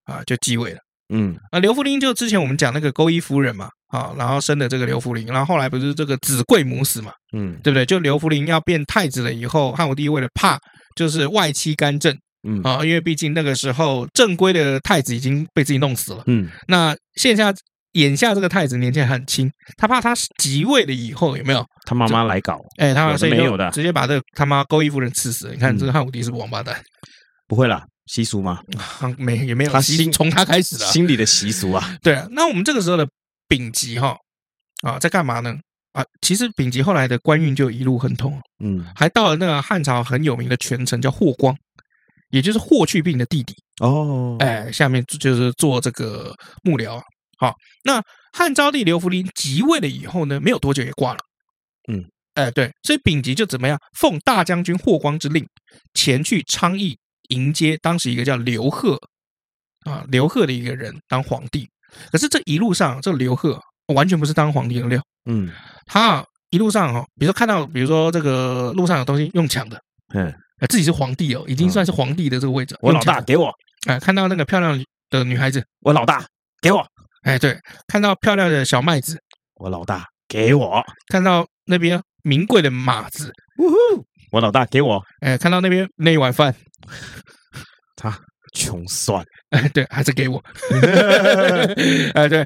[0.05, 0.79] 啊就继位了。
[1.11, 7.85] 嗯，啊，刘弗陵就之前我们讲那个钩弋夫人嘛，啊，然后生的这个刘弗陵，然后后来不是这个子贵母死嘛，嗯，对不对？
[7.85, 10.59] 就刘弗陵要变太子了以后，汉武帝为了怕
[10.95, 12.15] 就是外戚干政，
[12.47, 17.53] 嗯啊，因为毕竟那个时候正规的太子已经被自己弄死了，嗯，那现下
[17.93, 22.59] 眼下这个太子年纪还很轻，他怕他即位了以后有没有他妈妈来搞？
[22.77, 25.53] 哎，他所以没有的，直接把这个他妈钩弋夫人刺死了。
[25.53, 26.79] 你看这个汉武帝是不是王八蛋？
[27.47, 27.83] 不会啦。
[28.05, 28.59] 习俗吗？
[29.19, 31.95] 没也没有，他心从他开始的心里的习俗啊。
[32.01, 33.07] 对啊，那我们这个时候的
[33.49, 34.15] 丙吉哈
[34.83, 35.53] 啊，在干嘛呢？
[35.91, 41.53] 啊，其实丙吉后来的官运就一路亨通，嗯，还到了那个汉朝很有名的权臣叫霍光，
[42.29, 44.37] 也就是霍去病的弟弟哦。
[44.39, 46.33] 哎，下面就是做这个
[46.63, 47.01] 幕僚。
[47.39, 51.19] 好，那汉昭帝刘弗陵即位了以后呢，没有多久也挂了。
[51.91, 55.45] 嗯，哎，对，所以丙吉就怎么样，奉大将军霍光之令，
[55.93, 56.97] 前去昌邑。
[57.29, 58.99] 迎接当时一个叫刘贺
[59.85, 61.69] 啊，刘贺的一个人当皇帝。
[62.11, 63.59] 可是这一路上，这个刘贺
[63.93, 65.01] 完全不是当皇帝的料。
[65.25, 65.49] 嗯，
[65.85, 69.79] 他一路上哈，比如说看到，比如说这个路上有东西用抢的，
[70.13, 70.33] 嗯，
[70.69, 72.75] 自己是皇帝哦，已经算是皇帝的这个位置。
[72.81, 73.51] 我老大给我，
[73.87, 76.25] 哎，看到那个漂亮的女孩子，我老大
[76.61, 76.85] 给我，
[77.23, 79.19] 哎，对，看到漂亮的小麦子，
[79.55, 83.75] 我老大给我，看到那边名贵的马子，呜呼，
[84.31, 86.55] 我老大给我，哎，看到那边那一碗饭。
[87.95, 88.17] 他
[88.53, 90.43] 穷酸， 哎，对，还是给我，
[92.13, 92.45] 哎，对，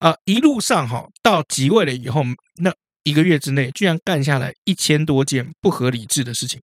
[0.00, 2.22] 啊，一路上哈，到即位了以后，
[2.60, 2.72] 那
[3.04, 6.60] 一个月之内，居然干下来一千多件不合理智的事情，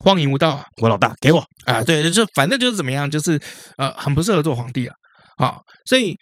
[0.00, 0.64] 荒淫无道啊！
[0.80, 3.40] 我老大给我啊，对，就反正就是怎么样，就是
[3.76, 4.94] 呃，很不适合做皇帝啊，
[5.36, 6.16] 啊，所以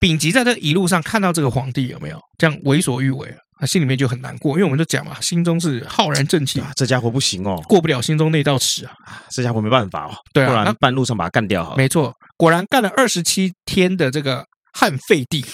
[0.00, 3.36] 丙吉在这一路上看到这个皇帝有没有这样为所欲为啊？
[3.58, 8.92] 他心里面就很难过，因为我们就讲嘛，心中是浩然正气，啊这家伙不行哦，过不了心中那道尺啊，
[9.30, 11.76] 这家伙没办法哦，对啊，不然半路上把他干掉好了。
[11.76, 15.44] 没错，果然干了二十七天的这个汉废帝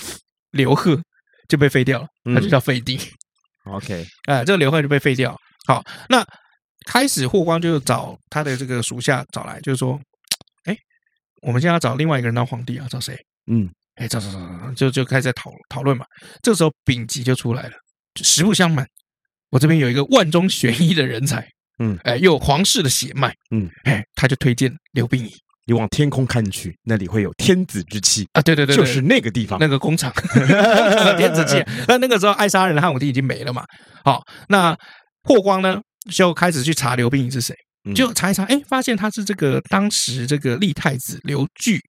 [0.51, 1.01] 刘贺
[1.49, 2.99] 就被废掉了，他就叫废帝。
[3.67, 5.37] 嗯、OK， 哎，这个刘贺就被废掉。
[5.69, 6.25] 好，那
[6.87, 9.97] 开始霍光就找他的这个属下找来，就是说，
[10.65, 10.77] 哎，
[11.43, 13.17] 我们现在要找另外一个人当皇帝啊，找谁？
[13.47, 16.05] 嗯，哎，找找找找，就就开始在讨讨论嘛。
[16.43, 17.73] 这个时候丙吉就出来了。
[18.17, 18.87] 实不相瞒，
[19.51, 21.47] 我这边有一个万中选一的人才，
[21.79, 25.31] 嗯，哎，又有皇室的血脉，嗯，哎，他就推荐刘病已。
[25.65, 28.43] 你往天空看去，那里会有天子之气啊！
[28.43, 30.13] 对对对，就是那个地方，那个工厂，
[31.17, 31.65] 天子气。
[31.87, 33.65] 那那个时候，爱杀人的汉武帝已经没了嘛。
[34.05, 34.77] 好，那
[35.23, 37.55] 霍光呢，就开始去查刘病已是谁，
[37.95, 41.81] 就查一查，哎，发现他是这个当时这个立太子刘据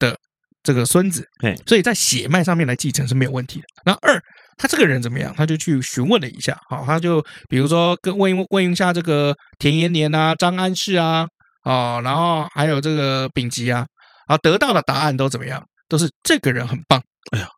[0.00, 0.18] 的
[0.64, 3.66] 这个孙子，哎，所以在血脉上面来继承是没有问题的。
[3.84, 4.20] 那二。
[4.56, 5.34] 他这个人怎么样？
[5.36, 11.26] 他就去询问了一下，好，他就比如说跟问问问一下这个田延年啊、张安世啊，
[11.62, 13.86] 啊，然后还有这个丙吉啊，
[14.26, 15.62] 啊，得到的答案都怎么样？
[15.88, 17.00] 都是这个人很棒，
[17.32, 17.48] 哎呀，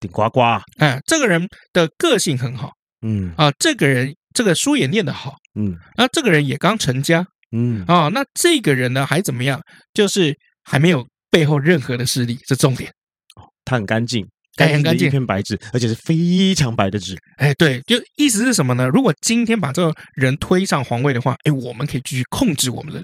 [0.00, 0.40] 顶呱呱，
[0.78, 9.60] 哎，这个人的个性很好，嗯，啊，这个人这个书也念得好，嗯，那这个人也刚成家，嗯，啊，那这个人呢还怎么样？
[9.94, 12.90] 就是还没有背后任何的势力，是重点，
[13.36, 14.26] 哦，他很干净。
[14.66, 17.16] 很干净，一片白纸，而且是非常白的纸。
[17.36, 18.88] 哎，对，就意思是什么呢？
[18.88, 23.02] 如果今天把这个人推上皇位的话，哎，我们可以继续控制我们的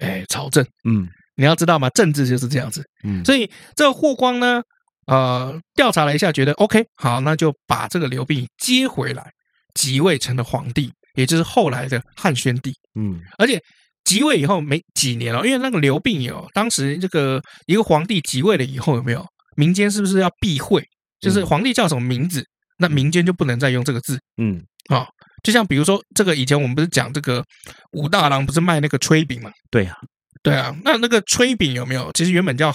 [0.00, 0.64] 哎朝政。
[0.88, 1.06] 嗯，
[1.36, 1.88] 你要知道吗？
[1.90, 2.84] 政治就是这样子。
[3.04, 4.60] 嗯，所以这个霍光呢，
[5.06, 9.30] 呃，调查了一下，觉得 OK，好，那就把这个刘冰接回来，
[9.74, 12.72] 即位成了皇帝，也就是后来的汉宣帝。
[12.98, 13.60] 嗯，而且
[14.04, 19.24] 即位以后没几年了，因为那个刘病有当时这个一个皇帝即位了以后，有没有？
[19.58, 20.80] 民间是不是要避讳？
[21.18, 22.46] 就是皇帝叫什么名字，
[22.78, 24.20] 那民间就不能再用这个字。
[24.36, 25.04] 嗯，啊，
[25.42, 27.44] 就像比如说，这个以前我们不是讲这个
[27.90, 29.50] 武大郎不是卖那个炊饼嘛？
[29.68, 29.96] 对啊，
[30.44, 30.72] 对啊。
[30.84, 32.08] 那那个炊饼有没有？
[32.12, 32.72] 其实原本叫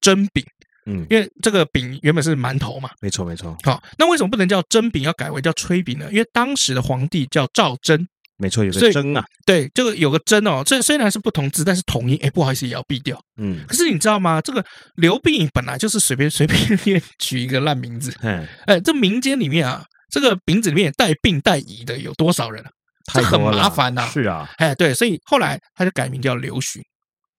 [0.00, 0.44] 蒸饼，
[0.86, 3.56] 嗯，因为这个饼原本是馒头嘛，没错没错。
[3.62, 6.08] 好，那为什么不能叫蒸饼，要改为叫炊饼呢？
[6.10, 8.04] 因为当时的皇帝叫赵祯，
[8.36, 13.18] 没错，有个祯啊，对，这个有个祯哦，这虽然是不同字，但是同音，哎，不好意思，也要避掉。
[13.36, 14.40] 嗯，可是你知道吗？
[14.40, 14.64] 这个
[14.96, 22.70] 刘病已本来就是随便随便 取一个烂名字，哎哎，这民间里面啊，这个名字里面带病带疑的有多少人啊？
[23.12, 24.08] 这很麻烦呐。
[24.12, 26.82] 是啊，哎，对，所以后来他就改名叫刘询。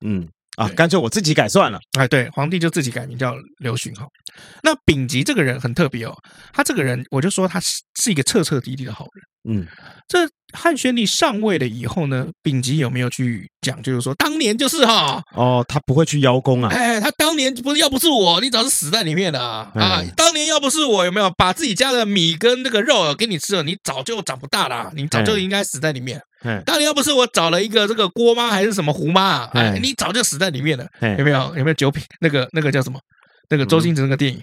[0.06, 0.28] 嗯。
[0.56, 1.78] 啊，干脆我自己改算了。
[2.00, 4.06] 哎，对，皇帝就自己改名叫刘询哈。
[4.64, 6.16] 那丙吉这个人很特别哦，
[6.54, 9.26] 他这个人我就说他是是一个彻彻底底的好人。
[9.48, 9.66] 嗯，
[10.08, 10.30] 这。
[10.54, 13.84] 汉宣帝上位了以后呢，丙吉有没有去讲？
[13.84, 16.70] 就是说，当年就是哈哦，他不会去邀功啊。
[16.72, 19.72] 哎，他当年不是要不是我，你早是死在里面了啊！
[19.76, 26.22] 啊，当年要不是我，有没有把自己家的米跟那个肉给你吃了，你早就长不大了，你早就应该死在里面。
[26.46, 30.88] 嗯，当年要不是我找了一个这个郭妈还是什么胡妈，哎，你早就死在里面了。
[31.18, 31.54] 有没有？
[31.58, 32.02] 有没有九品？
[32.22, 32.98] 那个那个叫什么？
[33.50, 34.40] 那个周星驰那个电影。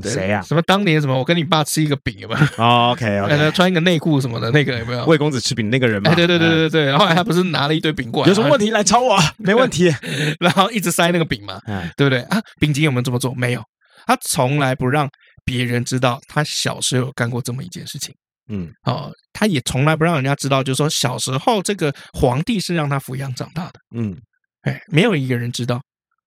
[0.00, 0.40] 谁呀？
[0.42, 1.18] 什么当年什么？
[1.18, 5.04] 我跟你爸吃一个饼有没有？OK OK， 穿一个内裤什么的那个有没有？
[5.04, 6.10] 魏公子吃饼那个人吗？
[6.10, 6.84] 哎，对对对对对。
[6.86, 9.92] 然后他不是拿了一堆饼过来，有什么问题来找我，没问题。
[10.40, 11.60] 然后一直塞那个饼嘛，
[11.96, 12.40] 对不对啊？
[12.58, 13.34] 饼经有没有这么做？
[13.34, 13.62] 没有，
[14.06, 15.08] 他从来不让
[15.44, 18.14] 别人知道他小时候干过这么一件事情。
[18.48, 23.72] 嗯，哦，他也从来不让人家知道，就是说小时候这个皇帝是让他抚养长大的。
[23.94, 24.16] 嗯，
[24.62, 25.80] 哎，没有一个人知道。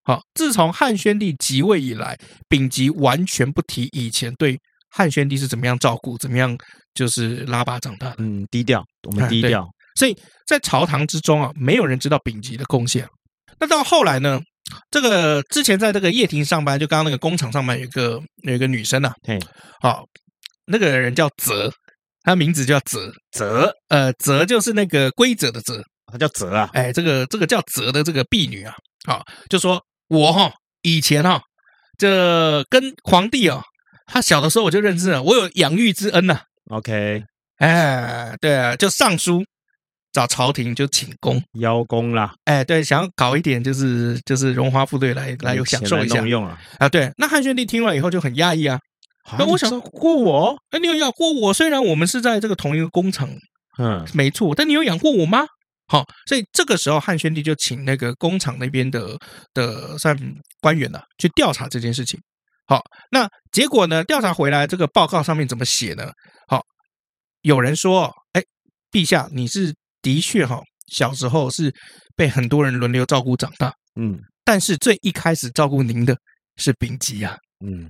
[0.05, 2.15] 好，自从汉宣帝即位以来，
[2.47, 4.55] 丙吉完全不提以前对
[4.91, 6.55] 汉宣帝是怎么样照顾，怎么样
[6.93, 8.17] 就是拉巴长大的。
[8.19, 9.67] 嗯，低调，我们低调。
[9.95, 13.07] 所以在朝堂之中啊，没有人知道丙吉的贡献。
[13.59, 14.39] 那到后来呢，
[14.91, 19.39] 这个之前在这个掖庭上班，就刚刚那个工厂上班，有一个有一个女生呐、啊，嘿，
[19.81, 20.05] 好，
[20.67, 21.73] 那个人叫泽，
[22.21, 26.69] 她名字叫泽泽，呃，泽就是那个规则的泽，她叫泽啊。
[26.73, 28.75] 哎，这个这个叫泽的这个婢女啊，
[29.07, 29.83] 好，就说。
[30.07, 31.41] 我哈以前哈，
[31.97, 33.61] 这跟皇帝哦，
[34.05, 36.41] 他小的时候我就认识了，我有养育之恩呐。
[36.69, 37.23] OK，
[37.57, 39.43] 哎，对啊，就上书
[40.11, 42.33] 找朝廷就请功邀功啦。
[42.45, 46.59] 哎，对，想要搞一点就是就是荣华富贵来来有享受一下用啊。
[46.79, 48.79] 啊，对，那汉宣帝听完以后就很讶异啊。
[49.39, 51.53] 那我想过我，哎，你有养过我？
[51.53, 53.27] 虽然我们是在这个同一个工厂，
[53.79, 55.47] 嗯，没错，但你有养过我吗？
[55.87, 59.15] 好，所以这个时候汉宣帝就请那个工厂那边的
[59.53, 60.17] 的算
[60.59, 62.19] 官员呢，去调查这件事情。
[62.65, 62.81] 好，
[63.11, 64.03] 那结果呢？
[64.03, 66.11] 调查回来这个报告上面怎么写呢？
[66.47, 66.63] 好，
[67.41, 68.41] 有人说，哎，
[68.91, 70.59] 陛下，你是的确哈，
[70.91, 71.71] 小时候是
[72.15, 73.71] 被很多人轮流照顾长大，
[74.01, 76.17] 嗯，但是最一开始照顾您的
[76.55, 77.87] 是丙吉啊，嗯，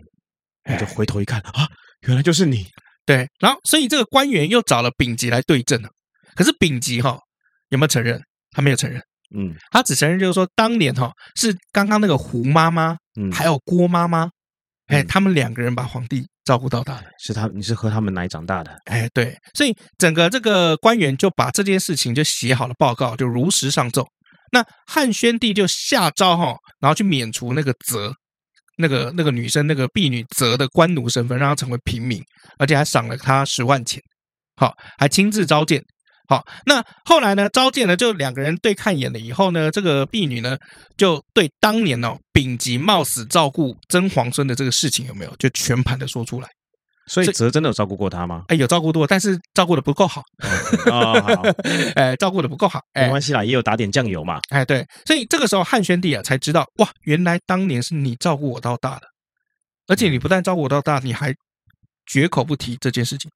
[0.69, 1.65] 我就回头一看啊，
[2.07, 2.67] 原来就是你，
[3.05, 5.87] 对，然后所以这个官员又找了丙吉来对证了，
[6.35, 7.17] 可是丙吉哈。
[7.69, 8.21] 有没有承认？
[8.51, 9.01] 他没有承认。
[9.35, 14.29] 嗯，他只承认就是说，当年哈是刚刚那个胡妈妈，嗯，还有郭妈妈，
[14.87, 18.71] 哎，他们两个人把皇帝照顾到大的，是他，你是喝他们奶长大的。
[18.85, 24.07] 哎，对，所以整个这个官员就把这件事情就写好了报告，就如实上奏。
[24.51, 28.13] 那汉宣帝就下诏哈，然后去免除那个泽，
[28.77, 32.23] 那个那个女生那个婢女泽的官奴身份，让她成为平民，
[32.59, 33.99] 而且还赏了她十万钱。
[34.55, 35.83] 好，还亲自召见。
[36.27, 37.47] 好，那后来呢？
[37.49, 40.57] 召见呢，就两个人对看一眼了以后呢，这个婢女呢，
[40.97, 46.47] 就对当年哦，丙吉冒死照顾曾皇孙的这个事情有没有，就全盘的说出来。
[47.07, 48.45] 所以泽真的有照顾过他吗？
[48.47, 50.23] 哎，有照顾过，但是照顾的 不够好。
[50.87, 51.43] 哦，好，
[51.93, 54.39] 哎，照顾的不够好，没关系啦，也有打点酱油嘛。
[54.49, 59.07] 哎，对，所以这个时候汉宣帝啊，才知道哇，原来当年是你照顾我到大的，
[59.85, 61.31] 而且你不但照顾我到大，你还
[62.07, 63.29] 绝口不提这件事情。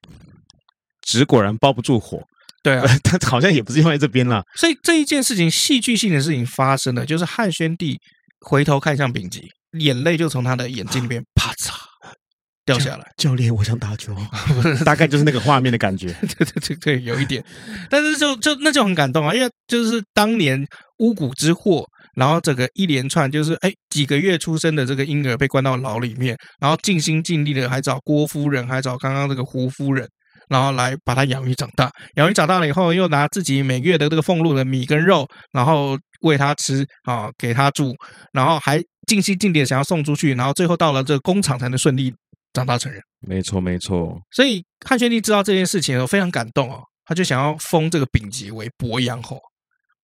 [1.02, 2.20] 纸果然包不住火。
[2.62, 4.44] 对啊，他好像也不是因为这边啦。
[4.56, 7.98] 所以这一件事情，戏剧性的事情发生了，就是汉宣帝
[8.42, 9.48] 回头看向丙吉，
[9.80, 11.72] 眼泪就从他的眼睛里面啪嚓
[12.66, 13.06] 掉下来。
[13.18, 14.16] 教练，我想打球，
[14.86, 16.08] 大概就是那个画面的感觉。
[16.38, 17.44] 对对对对，有一点，
[17.90, 20.62] 但是就就那就很感动啊，因为就是当年
[20.98, 21.86] 巫蛊之祸，
[22.16, 30.06] 然后这个一连串就是哎几个月出生的这个婴儿被关到牢里面，然后尽心尽力的还找郭夫人，还找刚刚这个胡夫人。
[30.50, 37.96] 然后来把他养育长大，养育长大了以后，又拿自己每个月的这个俸禄的米跟肉，然后喂他吃啊，给他住，
[38.34, 42.14] 然后还尽心尽力想要送出去，然后最后到了这个工厂才能顺利
[42.52, 43.02] 长大成人。
[43.22, 44.20] 没错，没错。
[44.32, 49.40] 所以汉宣帝知道这件事情的时候非常感动哦，他就想要封这个丙吉为伯阳侯。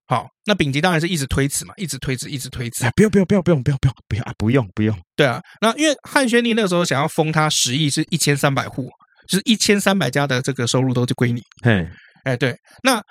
[0.08, 2.86] 好，那丙吉当然是一直推辞嘛，一直推辞，一直推辞。
[2.86, 4.96] 哎，不用，不用，不用，不用，不用，不用，不用啊，不用，不用。
[5.16, 8.88] 对啊，那因为汉宣帝那个时候想要封他十亿是一千三百户。
[9.28, 11.42] 就是一千三百家的这个收入都就归你。
[11.64, 11.88] 嘿，
[12.24, 13.02] 哎，对，那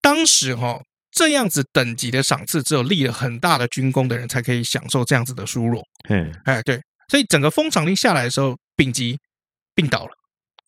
[0.00, 5.82] 当时哈、哦，这样子等级的赏赐，只有立了很大的军功的人才可以享受这样子的殊荣。
[6.08, 9.18] 嘿，哎，对，所以整个封赏令下来的时候，丙吉
[9.74, 10.10] 病倒了。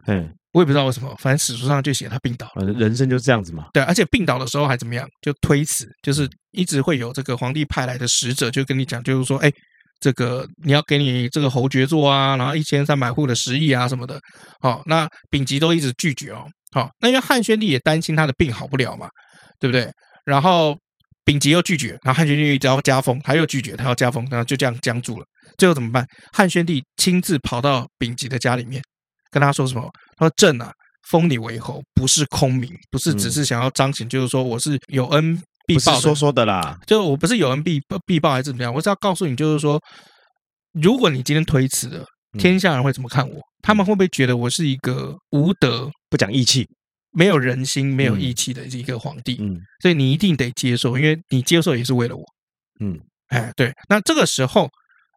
[0.07, 2.73] 嗯，我也不知道为什么，反正史书上就写他病倒了。
[2.73, 3.67] 人生就是这样子嘛。
[3.75, 5.07] 对，而且病倒的时候还怎么样？
[5.21, 9.53] 就推辞，就是一直会有这个皇帝派来的使者，就跟你讲，就是说，哎，
[10.01, 14.21] 这个你要给你这个侯爵做啊，然后一千三百户的食邑啊什么的。
[14.61, 16.45] 好，那丙吉都一直拒绝哦。
[16.73, 19.09] 好，那因为汉宣帝也担心他的病好不了嘛。
[19.61, 19.91] 对不对？
[20.25, 20.79] 然后
[21.25, 25.27] 丙吉又拒绝，然后汉宣帝要加封，他又拒绝，他要加封，然后就这样僵住了。
[25.57, 26.07] 最后怎么办？
[26.33, 28.81] 汉宣帝亲自跑到丙吉的家里面，
[29.33, 29.83] 跟他说什么？
[30.17, 30.71] 他说：“朕啊，
[31.11, 35.37] 封你为侯，不是空名，不是只是想要彰显，嗯、就是说我是有恩
[35.69, 36.77] 必报的，不是说说的啦。
[36.87, 38.75] 就我不是有恩必必报还是怎么样？
[38.75, 39.81] 我是要告诉你，就是说，
[40.73, 42.05] 如果你今天推辞了，
[42.39, 43.37] 天下人会怎么看我？
[43.37, 46.67] 嗯、他们会不会觉得我是一个无德、不讲义气？”
[47.11, 52.23] 没有人心、没有义气的一个皇帝，嗯，所以你一定得接受，因为你接受也是为了我，
[52.81, 54.69] 嗯，哎，对，那这个时候，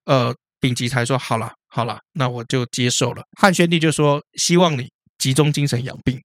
[0.06, 3.22] 呃，丙吉才说好了，好了，那我就接受了。
[3.38, 4.88] 汉宣帝就说希望你
[5.18, 6.18] 集中精神养病，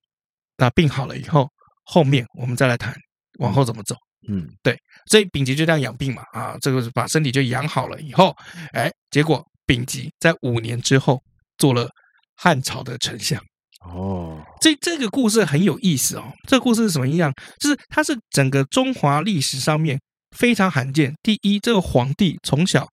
[0.57, 1.49] 那病好了以后，
[1.85, 2.95] 后面我们再来谈
[3.41, 3.97] 往后怎么走，
[4.29, 4.77] 嗯，对，
[5.11, 8.35] 所以丙吉就这样养病嘛，啊，这个把身体就养好了以后，
[8.73, 11.21] 哎，结果丙吉在五年之后
[11.59, 11.89] 做了
[12.37, 13.41] 汉朝的丞相。
[13.81, 16.33] 哦，这这个故事很有意思哦。
[16.49, 17.33] 这个故事是什么样？
[17.61, 20.01] 就是它是整个中华历史上面
[20.37, 21.15] 非常罕见。
[21.23, 22.89] 第一，这个皇帝从小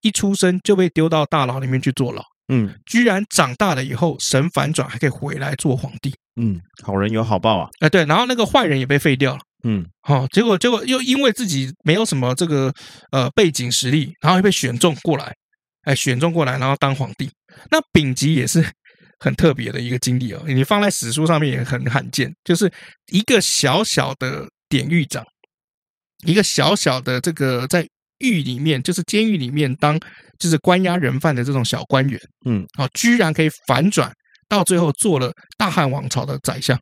[0.00, 7.68] 一出生就被丢到大牢里面去坐牢，嗯，居然长大了以后神反转，还可以回来做皇帝，嗯，好人有好报啊。
[7.78, 12.72] 哎，对，然后那个坏人也被废掉了，嗯，好，结果结果又因为自己没有什么这个
[13.10, 15.34] 呃背景实力，然后又被选中过来，
[15.82, 17.30] 哎，选中过来，然后当皇帝。
[17.70, 18.64] 那丙吉也是。
[19.22, 22.68] 很特别的一个经历哦，你放在史书上面也很罕见，就是
[23.12, 25.24] 一个小小的典狱长，
[26.26, 27.86] 一个小小的这个在
[28.18, 29.96] 狱里面，就是监狱里面当
[30.40, 34.12] 就是关押人犯的这种小官员，嗯，好，居然可以反转
[34.48, 36.76] 到最后做了大汉王朝的宰相，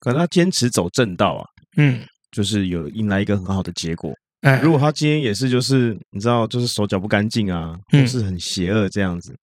[0.00, 1.44] 可他坚持走正道啊，
[1.78, 4.12] 嗯，就是有迎来一个很好的结果。
[4.42, 9.34] 哎，如果他今天也是就是你知道，就是手脚不干净啊，或是很邪恶这样子。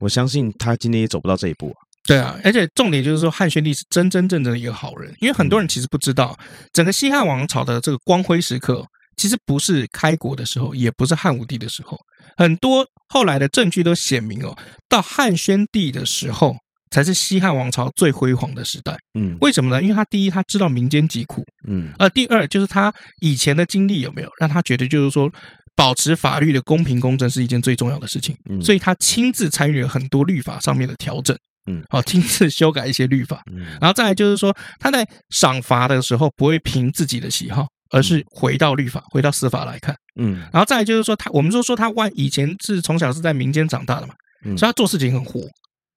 [0.00, 1.76] 我相信他今天也走不到这一步啊。
[2.06, 6.36] 对啊，而且重点就是说，汉宣帝是真真正正的一个好人，因为很多人其实不知道，
[6.72, 8.84] 整个西汉王朝的这个光辉时刻，
[9.16, 11.96] 其实不是开国的时候，也不是汉武帝的时候，
[12.36, 14.54] 很多后来的证据都显明哦，
[14.88, 16.54] 到汉宣帝的时候
[16.94, 18.96] 才是西汉王朝最辉煌的时代。
[19.18, 19.82] 嗯，为什么呢？
[19.82, 25.28] 因为他第一，他知道民间疾苦，嗯，呃，第二就是他以前的经历有没有让他觉得就是说。
[25.76, 31.36] 保持法律的公平公正是一件最重要的事情，嗯，所以他亲自参与了很多律法上面的调整，
[31.68, 44.14] 嗯，好，亲自修改一些律法，嗯，然后再来就是说他在赏罚的时候不会凭自己的喜好，而是回到律法，回到司法来看，嗯，然后再来就是说他，我们就说他万以前是从小是在民间长大的嘛，
[44.44, 45.40] 嗯，所以他做事情很活，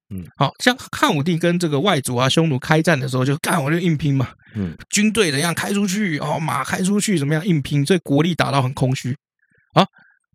[0.09, 9.15] 嗯，好像汉武帝跟这个外族啊匈奴开战的时候就干我就硬拼嘛，嗯，军队怎样开出去哦，马开出去怎么样硬拼，所以国力打到很空虚，
[9.73, 9.85] 啊。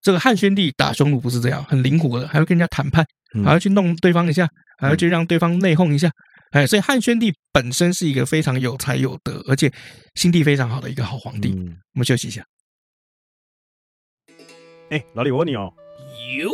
[0.02, 3.06] 这个汉宣帝打匈奴不是这样，很灵活的，还会跟人家谈判，
[3.44, 4.48] 还要去弄对方一下，
[4.78, 6.10] 还要去让对方内讧一下，
[6.50, 9.72] 哎，所以汉宣帝本身是一个非常有才有德，而且
[10.16, 11.52] 心地非常好的一个好皇帝。
[11.94, 12.44] 我们休息一下。
[14.90, 15.72] 哎，老李，我问你哦，
[16.36, 16.50] 哟，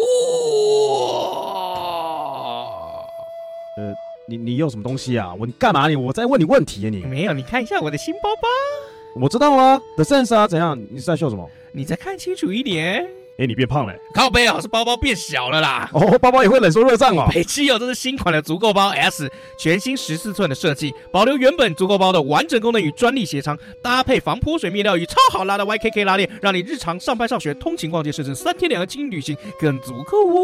[3.79, 3.95] 呃，
[4.27, 5.33] 你你有什么东西啊？
[5.39, 5.95] 我你干嘛你？
[5.95, 7.01] 我在问你问题啊你？
[7.05, 8.49] 没有，你看一下我的新包包。
[9.21, 10.77] 我知道啊，The Sense 啊，怎样？
[10.91, 11.49] 你是在秀什么？
[11.71, 13.09] 你再看清楚一点。
[13.39, 15.89] 哎，你变胖了，靠背啊，是包包变小了啦。
[15.93, 17.29] 哦，包包也会冷缩热胀哦。
[17.33, 30.43] 北七哦，这是新款的足够包 S，全新十四寸的设计，保留原本足够包的完整功能与专利鞋长，搭配防泼水面料与超好拉的 YKK 拉链，让你日常上班、上学、通勤、逛街，甚至三天两个轻旅行更足够哦。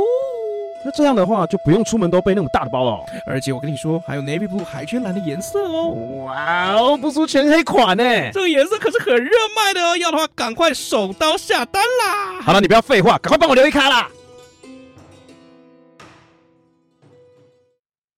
[0.85, 3.01] 那这样的话，就不用出门都背那么大的包了哦。
[3.27, 5.89] 而且我跟你说，还有 navy blue 海军蓝的颜色哦。
[6.27, 8.05] 哇哦，不输全黑款呢。
[8.33, 12.43] 这个颜色可是很热卖的哦，要的话赶快手刀下单啦。
[12.43, 14.11] 好了，你不要废话，赶快帮我留一卡啦。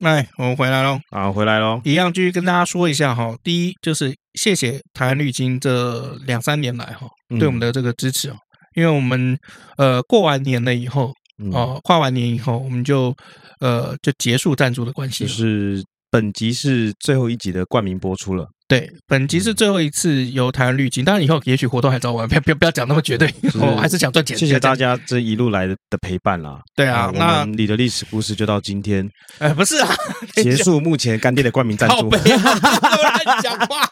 [0.01, 0.99] 哎，我们回来喽。
[1.11, 1.81] 啊，回来喽。
[1.85, 3.33] 一样继续跟大家说一下哈。
[3.45, 7.07] 第一就是谢谢台湾绿金这两三年来哈
[7.39, 8.35] 对我们的这个支持哦，
[8.75, 9.39] 因为我们
[9.77, 11.13] 呃过完年了以后。
[11.53, 13.15] 哦，跨完年以后，我们就
[13.61, 15.25] 呃就结束赞助的关系。
[15.25, 18.47] 就是本集是最后一集的冠名播出了。
[18.69, 24.37] 对，本集是最后一次由台湾绿金，当然以后也许活动还早晚，不要不要不要讲那么绝对，我还是想赚钱。
[24.37, 26.59] 谢谢大家这一路来的陪伴啦。
[26.75, 29.09] 对啊，那你的历史故事就到今天。
[29.39, 29.95] 哎，不是啊，
[30.35, 32.11] 结束目前干爹的冠名赞助。
[32.11, 33.89] 乱讲话，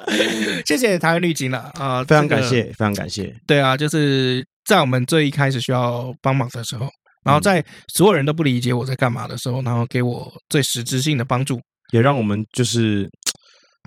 [0.67, 3.33] 谢谢台湾绿金了啊，非常感谢，非常感谢。
[3.47, 6.89] 对啊，就是在我们最一开始需要帮忙的时候，
[7.25, 11.61] 然后在所有人都不理解我在干嘛的时候，然后给我最实质性的帮助，
[11.93, 13.09] 也让我们就是。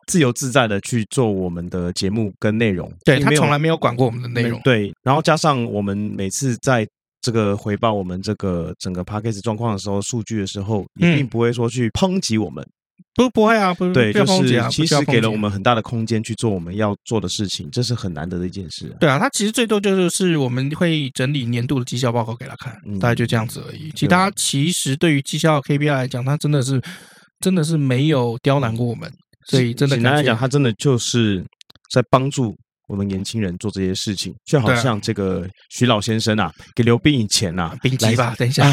[0.05, 4.89] 自由自在的去做我们的节目跟内容，对，他从来没有管过我们的内容，对。
[5.03, 6.87] 然后加上我们每次在
[7.19, 12.65] 这个回报我们这个整个 p a c k a g e 状况的时候，数据的时候，也并不会说去抨击我们，
[13.15, 18.95] 不不会啊，不对，就是其实给了我们很大的空间去做我们要做的事情，这是很难得的一件事。
[18.99, 23.91] 对啊，他其实最多就是我们会整理年度的绩效报告给他看，大概就这样子而已。
[23.95, 26.81] 其他其实对于绩效 KPI 来讲，他真的是
[27.39, 29.11] 真的是没有刁难过我们。
[29.49, 31.43] 所以，真的简单来讲，他真的就是
[31.89, 32.53] 在帮助
[32.87, 38.71] 我们年轻人做这些事情，就好像这个徐老先生啊，给刘冰以前啊，冰机吧，等一下，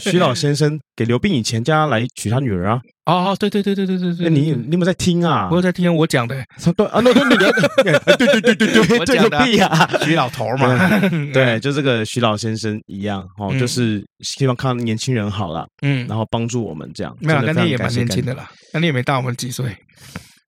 [0.00, 2.80] 徐老先生给刘冰以钱，叫他来娶他女儿啊。
[3.06, 5.48] 哦，对对对对对对对，你你有没有在听啊？
[5.50, 6.36] 我有在听，我讲的。
[6.76, 7.52] 对啊，那个女的，
[8.18, 11.00] 对对对对对，我讲的屁啊，徐老头嘛，
[11.32, 17.16] 对， 就这个徐老先生一样哦，就是希望看年轻人好了，嗯，然后帮助我们这样。
[17.20, 19.74] 没有，那你也蛮年轻的啦，那你也没大我们几岁。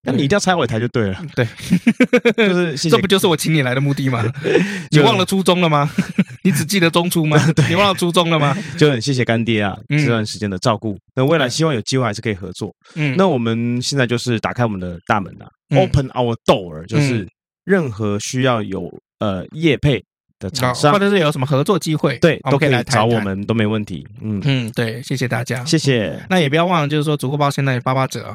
[0.04, 1.46] 那你一定要拆我一台就对了，对，
[2.36, 4.24] 就是谢谢这不就是我请你来的目的吗？
[4.90, 5.88] 你忘了初衷了吗？
[6.42, 7.38] 你只记得中初吗？
[7.54, 8.56] 对，你忘了初衷了吗？
[8.76, 10.98] 就很谢谢干爹啊，这段时间的照顾。
[11.14, 12.74] 那未来希望有机会还是可以合作。
[12.96, 15.46] 嗯，那我们现在就是打开我们的大门啊
[15.78, 17.24] ，Open our door，就是
[17.64, 20.02] 任何需要有呃业配
[20.40, 24.04] 的厂商，或者是有什么合作机会，对，都可以来找我们，都没问题。
[24.20, 26.20] 嗯嗯，对，谢谢大家，谢谢。
[26.28, 28.34] 那也不要忘了，就是说足够包现在八八折。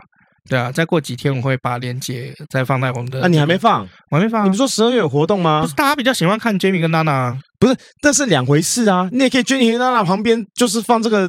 [0.50, 3.22] 对啊，再过几天我会把链接再放在我们的。
[3.22, 3.88] 啊，你还没放？
[4.10, 4.46] 我还没放。
[4.46, 5.62] 你不是说十二月有活动吗？
[5.62, 7.38] 不是，大家比较喜欢看 Jamie 跟娜娜。
[7.60, 9.10] 不是，这是两回事啊。
[9.12, 11.28] 你也可以 Jamie 跟娜娜旁边就是放这个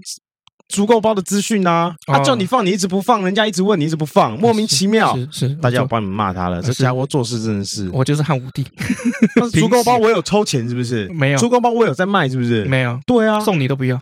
[0.69, 1.95] 足够包的资讯啊。
[2.07, 5.17] 他叫你放，你一直不放，人家一直问你一直不放，莫名其妙。
[5.17, 6.61] 是是，大家要帮你们骂他了。
[6.61, 8.67] 这家伙做事真的是，我就是汉武帝。
[9.53, 11.09] 足够包我有抽钱是不是？
[11.09, 11.39] 没有。
[11.39, 12.65] 足够包我有在卖是不是？
[12.67, 13.01] 没有。
[13.07, 14.01] 对啊，送你都不要。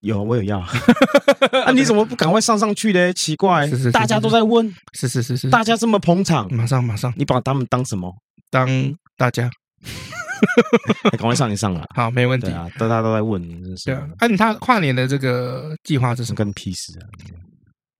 [0.00, 0.58] 有，我有要。
[1.64, 3.12] 啊，你怎么不赶快上上去呢？
[3.12, 8.12] 奇怪，大家都在问，是是是是，大家这么捧场，马上马上，你把他们当什么？
[8.50, 8.68] 当
[9.16, 9.50] 大家，
[11.12, 11.84] 赶快上一上了！
[11.94, 13.84] 好，没问题啊，大家都在问，真是。
[13.86, 16.36] 对啊，那他跨年的这个计划是什么？
[16.36, 17.04] 跟屁事啊！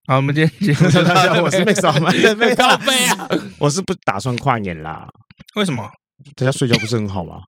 [0.07, 3.29] 好，我们今天节目大家，我是 Max，没靠背啊！
[3.59, 5.07] 我是不打算跨年啦。
[5.55, 5.89] 为什么？
[6.35, 7.41] 在家睡觉不是很好吗？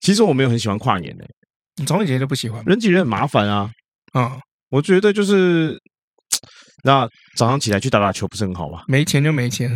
[0.00, 1.24] 其实我没有很喜欢跨年的。
[1.76, 3.70] 你从以前就不喜欢人挤人很麻烦啊，
[4.12, 4.38] 啊，
[4.70, 5.78] 我觉得就是
[6.84, 8.82] 那早上起来去打打球不是很好吗？
[8.86, 9.68] 没钱就没钱，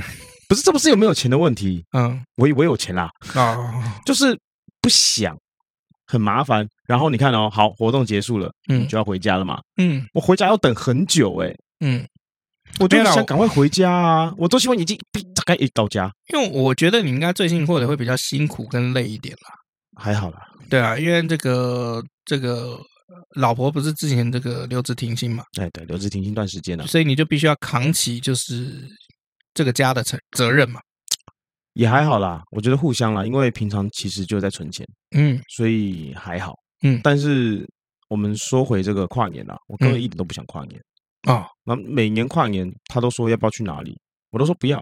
[0.48, 4.38] 不是，这不是有没有钱的问题，嗯，我我有钱啦，啊， 就是
[4.80, 5.36] 不想
[6.06, 6.66] 很麻烦。
[6.86, 12.06] 然后你看哦，好，活动结束了，嗯，就要回家了嘛，嗯，我回家要等很久哎，嗯，
[12.78, 14.96] 我就想赶快回家啊，我都希望已经
[15.34, 19.50] 大概一到家，因为我觉得你应该最近过得会比较辛苦跟累一点啦，
[20.00, 20.38] 还好啦。
[20.70, 22.78] 对啊，因为这个这个
[23.36, 25.44] 老婆不是之前这个留职停薪嘛？
[25.58, 28.86] 哎，对，留职停薪一段时间了，所以你就必须要扛起就是
[29.54, 30.80] 这个家的责责任嘛。
[31.72, 34.84] 也还好啦，我觉得互相啦，因为平常其实就在存钱，
[35.16, 37.00] 嗯，所以还好，嗯。
[37.04, 37.64] 但是
[38.08, 40.80] 我们说回这个跨年啦，我根本一点都不想跨年
[41.22, 41.46] 啊。
[41.64, 43.96] 那每年跨年他都说要不要去哪里，
[44.30, 44.78] 我都说不要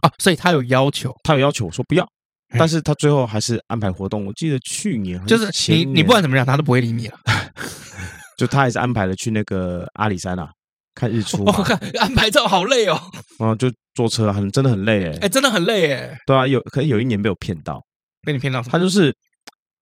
[0.00, 0.10] 啊。
[0.18, 2.08] 所以他有要求，他有要求，我说不要。
[2.58, 4.26] 但是他最后还是安排活动。
[4.26, 7.18] 我记得去年就是你，你不管怎么样，他都不会理你了。
[8.38, 10.50] 就他还是安排了去那个阿里山啊，
[10.94, 11.42] 看日出。
[11.46, 13.00] 我看安排照好累哦。
[13.38, 16.18] 啊，就坐车很真的很累哎，哎，真的很累哎。
[16.26, 17.82] 对啊，有可能有一年被我骗到，
[18.22, 18.60] 被你骗到。
[18.62, 19.14] 他就是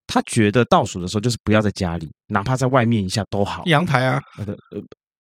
[0.06, 3.62] 他觉得倒数的时候就是不要在家里，哪怕在外面一下都好。
[3.66, 4.54] 阳台啊，呃，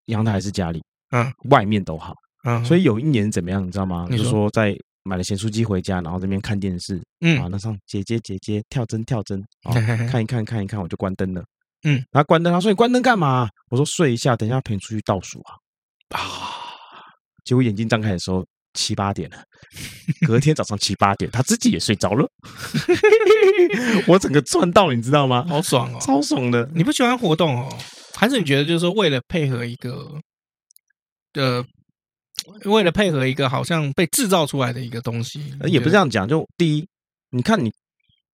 [0.06, 0.80] 阳台还是家里，
[1.10, 2.14] 嗯，外面都好。
[2.44, 4.06] 嗯，所以有一年怎么样，你知道吗？
[4.10, 4.76] 就是说在。
[5.04, 9.72] 买了咸酥鸡回家，然后这边看电视，嗯，啊，那上姐姐姐姐跳针跳针，啊，
[10.10, 11.44] 看一看看一看，我就关灯了，
[11.84, 13.48] 嗯，然后关灯，他说你关灯干嘛？
[13.70, 15.54] 我说睡一下，等一下陪你出去倒数啊，
[16.16, 16.20] 啊，
[17.44, 19.36] 结果眼睛张开的时候七八点了，
[20.26, 22.26] 隔天早上七八点，他自己也睡着了，
[24.08, 25.44] 我整个赚到，你知道吗？
[25.46, 26.68] 好爽哦，超爽的。
[26.74, 27.78] 你不喜欢活动哦，
[28.14, 30.18] 还是你觉得就是说为了配合一个
[31.34, 31.64] 的？
[32.64, 36.26] 为了配合一个好像被制造出来的一个东西，也不是这样讲。
[36.28, 36.86] 就第一，
[37.30, 37.70] 你看你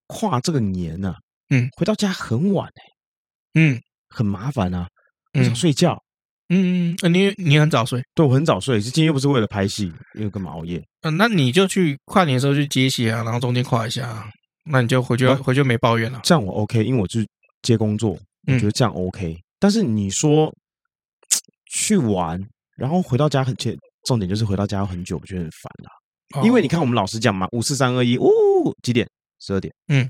[0.07, 1.17] 跨这个年啊，
[1.51, 2.83] 嗯，回到家很晚哎，
[3.55, 4.89] 嗯，很麻烦啊，
[5.33, 6.01] 不想睡觉，
[6.49, 8.03] 嗯，你你很早睡？
[8.15, 8.81] 对，我很早睡。
[8.81, 10.83] 今天又不是为了拍戏，又干嘛熬夜？
[11.03, 14.29] 嗯，那你就去跨年的时候去接戏啊，然后中间跨一下，
[14.65, 16.21] 那你就回去、啊、回去没抱怨了。
[16.25, 17.27] 这样我 OK，因为我去
[17.63, 19.33] 接工作，我觉得这样 OK。
[19.33, 20.53] 嗯、但是你说
[21.73, 22.41] 去玩，
[22.77, 26.41] 然后回到家很切，重点就是回到家很久，我觉得很烦啦。
[26.41, 28.25] 哦、因为你看我们老实讲嘛，五四三二一，呜，
[28.83, 29.09] 几点？
[29.41, 29.73] 十二点。
[29.89, 30.09] 嗯。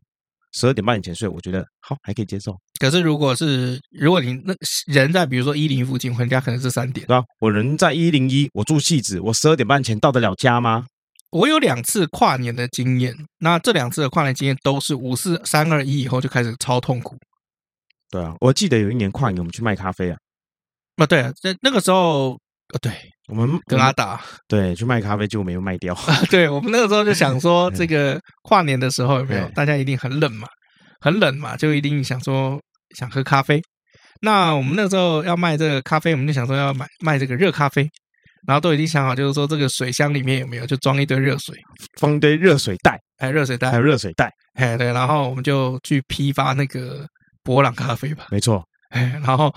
[0.53, 2.57] 十二点半以前睡，我觉得好，还可以接受。
[2.81, 4.53] 可是如果是如果你那
[4.89, 7.07] 人在比如说一零附近回家，可能是三点。
[7.07, 10.87] 对啊，我人在一零一，我住戏子，我十二点半前到得了家吗？
[11.31, 17.17] 我有两次跨年的经验，那这两次的跨年经验都是五四三二一以后就开始超痛苦。
[18.11, 20.19] 对啊，我记得有一年跨年我们去卖咖啡啊，
[20.97, 22.37] 啊对啊，在那个时候，
[22.73, 22.93] 呃对，
[23.29, 25.97] 我们跟阿达对去卖咖啡就没有卖掉。
[26.31, 30.47] 对，我们那个时候就想说， 这个跨年的时候有没有大家一定很冷嘛？
[31.01, 32.61] 很冷嘛，就一定想说
[32.97, 33.61] 想喝咖啡。
[34.23, 37.89] 那我们那个时候要卖这个咖啡，我们就想说要买卖这个热咖啡，
[38.47, 41.57] 然后都已经想好，就是说这个水箱里面有没有就装一堆热水，
[41.99, 47.07] 放一堆热水袋，哎，热水袋，还有热水袋，哎，对，然后我们就去批发那个
[47.43, 48.27] 博朗咖啡吧。
[48.31, 49.51] 没错，哎，然后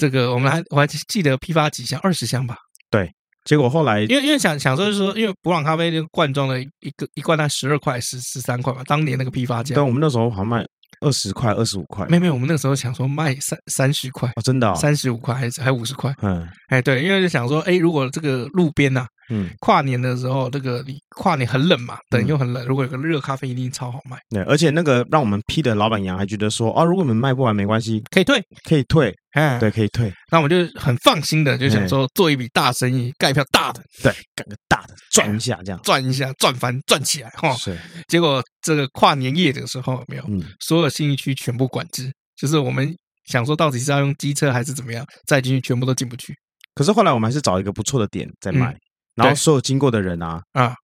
[0.00, 2.56] 这个我们还我还记得批发几箱，二十箱吧。
[2.90, 3.08] 对，
[3.44, 9.74] 结果后来因为因为想想说就是说，因为普朗咖啡那个罐装的一个一罐才十二块十十三块嘛，当年那个批发价。
[9.76, 10.64] 但我们那时候好像卖。
[11.02, 16.12] 二十块，二十五块，没有没有，我们那个时候想说卖三三十块哦，真的，三十五块还是还五十块？
[16.20, 19.06] 嗯，哎，对，因为就想说，哎，如果这个路边呐。
[19.30, 22.64] 嗯，跨年的时候，那个你跨年很冷嘛，等又很冷。
[22.66, 24.18] 如果有个热咖啡，一定超好卖。
[24.28, 29.14] 对，而且那个让我们批的老板娘还觉得说，哦，如果你们卖不完没关系，可以退，可以退。
[29.32, 30.12] 哎，对，可以退。
[30.32, 37.52] 那我们就很放心的就想说，做一笔大生意，盖一票大的，对，干个大的，赚一下这样，赚一下，赚翻，赚起来哈。
[37.52, 37.78] 是。
[38.08, 40.24] 结果这个跨年夜的时候，有没有，
[40.58, 42.92] 所有新义区全部管制，就是我们
[43.26, 46.34] 想说，到底是要用机车还是怎么样，再进去全部都进不去。
[46.74, 48.76] 可是后来我们还是找一个不错的点在卖。
[49.20, 50.74] 然后所有经过的人啊啊，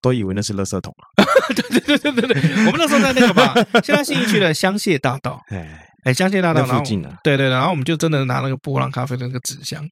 [0.00, 1.24] 都以为那是垃圾桶啊！
[1.54, 5.86] 对对对对对对， 我们那时候在那个吧，现在新义区的香榭大道， 哎。
[6.02, 9.86] 哎，香榭大道附近的，对对，然后我们就真的拿那个波浪咖啡的那个纸箱，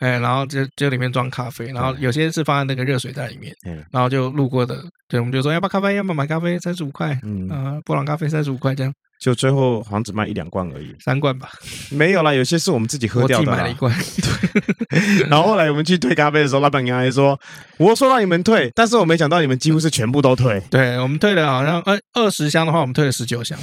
[0.00, 3.54] 哎，然后就就里面装咖啡，然后有些是放在那个热水袋里面，
[3.92, 7.48] 然后就路过的，对，我们就说要不要咖啡，要不要买咖啡，三十五块，嗯。
[7.50, 8.92] 啊，波浪咖啡三十五块这样。
[9.24, 11.48] 就最后好像只卖一两罐而已，三罐吧，
[11.90, 15.24] 没有啦，有些是我们自己喝掉买了一罐，对。
[15.30, 17.40] 然后后来我们去退咖啡的时候，老板娘还说
[17.80, 23.58] ：“我说让你们退，但是我没想到你们几乎是全部都退。”对，我们退了好像二二十箱的话，我们退了十九箱。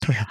[0.00, 0.26] 对啊，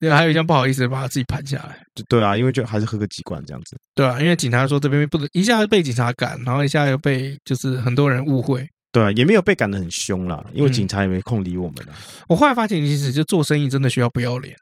[0.00, 1.78] 对，还有一箱不好意思把它自己盘下来。
[2.08, 3.76] 对啊，因为就还是喝个几罐这样子。
[3.94, 8.68] 对啊，因为警察说这边不能一下被警察赶，然后一下又被就是很多人误会。
[8.96, 11.92] 对啊，也没有被赶得很凶啦，因为警察也没空理我们了。
[12.28, 14.56] 我后来发现，其实就做生意真的需要不要脸。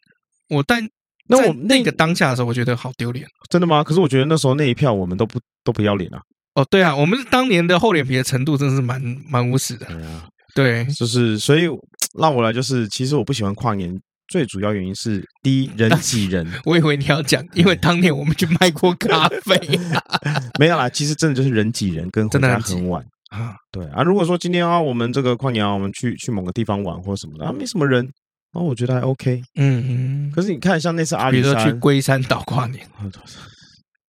[0.49, 0.85] 我但
[1.29, 3.25] 那我那个当下的时候，我觉得好丢脸。
[3.49, 3.85] 真的吗？
[3.85, 6.19] 可是我觉得那时候那一票我们都不都不要脸啊。
[6.57, 9.87] 哦，对啊，我们当年的厚脸皮的程度真的是蛮蛮无耻的。
[9.87, 11.69] 对啊，对，就是所以
[12.19, 16.45] 让我来就是，其实我不喜欢跨年，最主要原因是第一人挤人。
[16.67, 19.79] 我以为你要讲，因为当年我们去卖过咖啡。
[20.59, 23.05] 没有啦，其实真的就是人挤人，跟回家很晚
[23.41, 23.55] 啊。
[23.73, 28.09] 对啊，如果说今天啊，我们这个跨年啊，我们去去某个地方玩或什么的啊，没什么人。
[28.53, 30.31] 哦，我觉得还 OK，嗯嗯。
[30.31, 32.87] 可是你看，像那次阿里山，比如说去龟山岛跨年，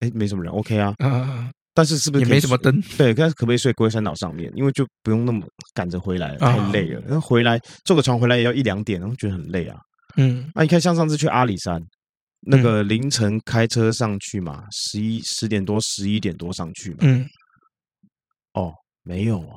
[0.02, 0.94] 哎，没什么人，OK 啊。
[1.00, 2.80] 啊，但是是不是也没什么灯？
[2.96, 4.52] 对，但是可不可以睡龟山岛上面？
[4.56, 5.42] 因为就不用那么
[5.74, 7.02] 赶着回来，太累了。
[7.08, 9.78] 然后回来坐个船回来也要一两点，然后觉得很累啊。
[10.18, 11.82] 嗯，那你看，像上次去阿里山，
[12.42, 16.98] 那个凌晨开车上去嘛，十一十点多、十一点多上去嘛。
[17.02, 17.26] 嗯。
[19.06, 19.56] 哦，没有哦。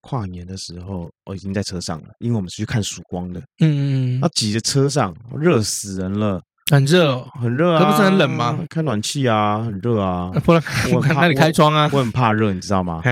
[0.00, 3.40] 跨年的时候，我已经在车上了，因为我们是去看曙光的。
[3.60, 6.40] 嗯嗯嗯，那挤在车上，热死人了，
[6.70, 8.64] 很热哦，很热啊，这不是很冷吗？
[8.70, 10.30] 开暖气啊，很热啊。
[10.44, 10.62] 不然
[10.94, 13.02] 我看那里开窗啊，我很怕热，你知道吗？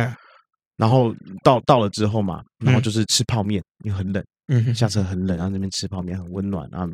[0.77, 4.25] 然后到到了之后嘛，然后就是吃泡面，因为很冷。
[4.49, 6.69] 嗯，下车很冷，然后那边吃泡面很温暖。
[6.71, 6.87] 然后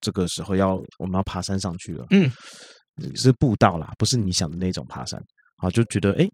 [0.00, 2.06] 这个时候要我们要爬山上去了。
[2.10, 2.30] 嗯，
[3.14, 5.22] 是步道啦，不是你想的那种爬山。
[5.58, 6.26] 好，就觉得哎。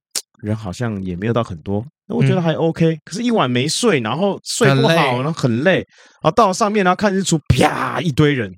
[0.42, 2.98] 人好像也没有到很多，那我觉得还 OK。
[3.04, 5.76] 可是，一晚没睡，然后睡不好，然后很累。
[5.76, 8.52] 然后到了上面，然后看日出，啪，一堆人，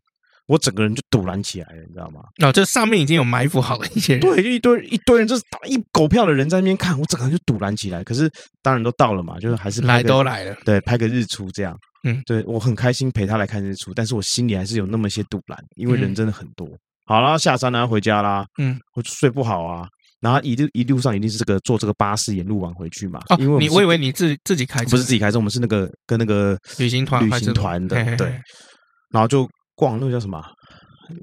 [0.47, 2.20] 我整个人就堵拦起来了，你知道吗？
[2.43, 8.03] 哦，这上面已经有埋伏好了一些人，对，就一堆一堆人，就是打一狗票的人在那边看，我整个人就堵拦起来。
[8.03, 8.30] 可是，
[8.62, 11.76] 当然都到了嘛，就是还是来都来了，对，拍个日出这样。
[12.07, 16.66] 嗯，对，我很开心陪他来看日出，但是我心里还是有那么些堵拦，因为人真的很多。
[17.07, 18.47] 好了，下山啦，回家啦。
[18.59, 19.87] 嗯，我就睡不好啊。
[20.25, 23.20] 然后一路一路上一定是这个坐这个巴士沿路往回去嘛？
[23.39, 28.41] 因为你我以为你自自己开车，不是自己开车，我们是那个跟那个旅行团旅行团的对。
[29.11, 30.43] 然后就逛那个叫什么？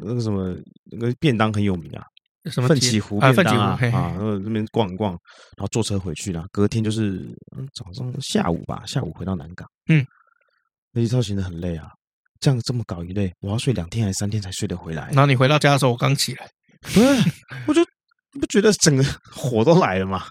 [0.03, 0.55] 那个什么
[0.91, 2.03] 那个便当很有名啊？
[2.51, 6.45] 什么奋起湖便当啊啊，然后这边逛一逛，然后坐车回去啦。
[6.51, 7.19] 隔天就是
[7.73, 9.67] 早上下午吧，下午回到南港。
[9.89, 10.05] 嗯，
[10.91, 11.87] 那一造型的很累啊，
[12.39, 15.07] 这样这么搞一累，我要睡两天还是三天才睡得回来？
[15.09, 16.49] 然后你回到家的时候，我刚起来，
[16.93, 17.03] 对，
[17.67, 17.81] 我就
[18.39, 20.23] 不觉得整个 火都来了吗。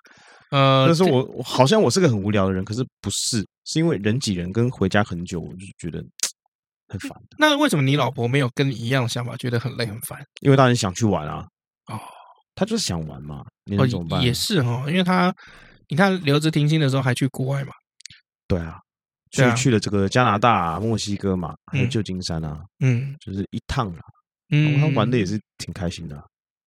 [0.51, 6.05] 呃，但是我我好像我是个很无聊的人，可是不是，是因为人挤人跟回家很久，我就觉得
[6.89, 7.13] 很烦。
[7.39, 10.21] 那为什么你老婆没有跟你一样的想法，觉得很累很烦？
[10.41, 11.47] 因为当然想去玩啊。
[11.87, 12.01] 哦，
[12.55, 14.21] 他就是想玩嘛，你能怎么办？
[14.23, 15.33] 也是哈，因为他
[15.89, 17.73] 你看留职停薪的时候还去国外嘛，
[18.49, 18.77] 对啊，
[19.31, 24.01] 去去了这个加拿大、墨西哥嘛，还有旧金山啊，嗯，就是一趟啊，
[24.51, 26.21] 嗯，他玩的也是挺开心的。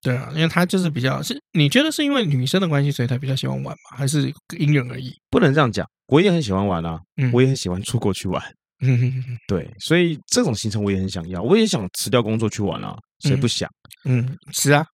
[0.03, 3.97] 对啊，因为他就是比较是，你觉得是因为女生的关系，所以他比较喜欢玩吗？
[3.97, 5.11] 还是因人而异？
[5.29, 8.43] 不能这样讲，我也很喜欢玩啊，嗯我也很喜欢出国去玩，
[8.81, 13.69] 嗯， 对，所以这种行程我也很想要，我也想辞掉工作去玩啊，谁不想？
[14.05, 14.85] 嗯，是啊。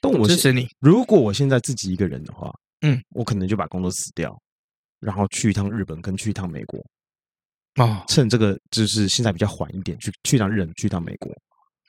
[0.00, 0.68] 但我支持你。
[0.80, 2.52] 如果我现在自己一个人的话，
[2.82, 4.34] 嗯，我可能就把工作辞掉，
[5.00, 6.78] 然后去一趟日本，跟去一趟美国。
[7.76, 11.32] 哦，趁这个就是现在比较缓一点，去去趟日本，去趟美国。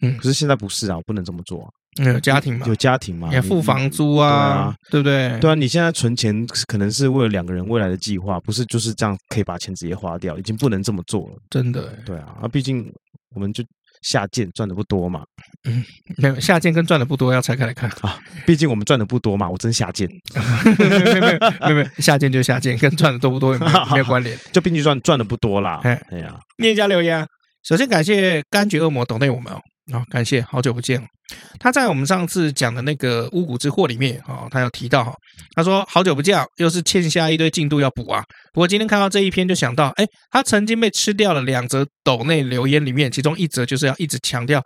[0.01, 1.69] 嗯，可是现在不是啊，我不能这么做。
[2.03, 2.65] 有家庭嘛？
[2.67, 3.33] 有家庭嘛？
[3.33, 5.39] 要付房租啊，对不对？
[5.39, 11.35] 对啊，你现在存钱可能是为了两个人未来的计划，不是就是这样可以把钱直接花掉，已经不能这么做了。
[11.49, 11.93] 真的。
[12.05, 12.91] 对啊，啊，毕竟
[13.33, 13.63] 我们就。
[14.01, 15.23] 下贱赚的不多嘛？
[15.67, 15.83] 嗯，
[16.17, 18.19] 没有下贱跟赚的不多要拆开来看啊。
[18.45, 20.07] 毕竟我们赚的不多嘛，我真下贱。
[20.77, 24.37] 没有没有下贱就下贱，跟赚的多不多也没有没有关联。
[24.51, 25.79] 就毕竟赚赚的不多啦。
[25.81, 27.25] 哎呀，念一下留言。
[27.63, 29.59] 首先感谢柑橘恶魔抖内我们哦。
[29.91, 31.01] 好，感谢，好久不见。
[31.59, 35.13] 他在我们上次讲的那个巫蛊之祸里面啊，他有提到哈，
[35.55, 38.23] 他说好久不见，又是欠下一堆进度要补啊。
[38.51, 44.63] 不过今天看到这一篇，就想到，哎，他曾经被吃掉了两则斗内留言里面，其中一则就是要一直强调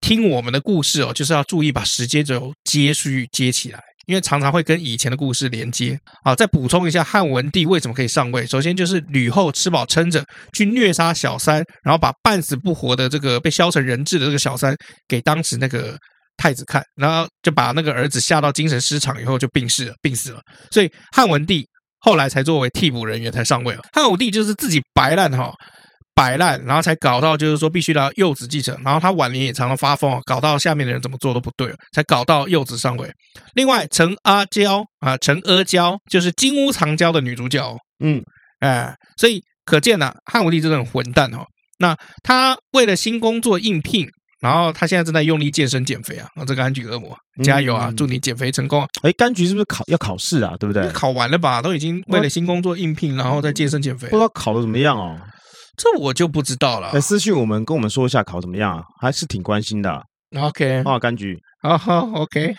[0.00, 3.80] 听我们的故事哦，就是要注意把时间轴接续接起来。
[4.06, 8.46] 因为常常会跟以前的故事连接啊，再补充一下汉文帝为什么可以上位。
[8.46, 14.74] 首先就是吕后吃饱撑着去虐杀小三，然后把半死不活的这个被削成人质的这个小三
[15.08, 15.96] 给当时那个
[16.36, 20.40] 太子看，然后就把那个儿子吓到精神失常以后就病逝了，病死了。
[20.70, 21.66] 所以汉文帝
[22.00, 23.80] 后来才作为替补人员才上位了。
[23.92, 25.52] 汉武帝就是自己白烂哈。
[26.14, 33.10] 摆烂，然后才搞到就是说必须要幼子继承，然后他晚年也常常发疯，搞到下面的人怎么做都不对了，才搞到幼子上位。
[33.54, 38.22] 另外，陈阿娇啊，陈阿娇就是《金屋藏娇》的女主角，嗯，
[38.60, 41.44] 哎，所以可见呢、啊，汉武帝真的很混蛋哦。
[41.78, 44.06] 那他为了新工作应聘，
[44.40, 46.28] 然后他现在正在用力健身减肥啊。
[46.46, 47.92] 这个柑橘恶魔，加油啊！
[47.96, 48.80] 祝你减肥成功。
[48.80, 50.54] 啊哎，柑橘是不是考要考试啊？
[50.60, 50.88] 对不对？
[50.92, 51.60] 考完了吧？
[51.60, 54.08] 都已经为了新工作应聘，然后再健身减肥。
[54.08, 55.18] 不知道考的怎么样哦。
[55.76, 56.92] 这我就不知道了。
[56.92, 60.02] 来私信我们，跟我们说一下考怎么样，还是挺关心的。
[60.36, 62.54] OK，好，柑橘，好好 OK。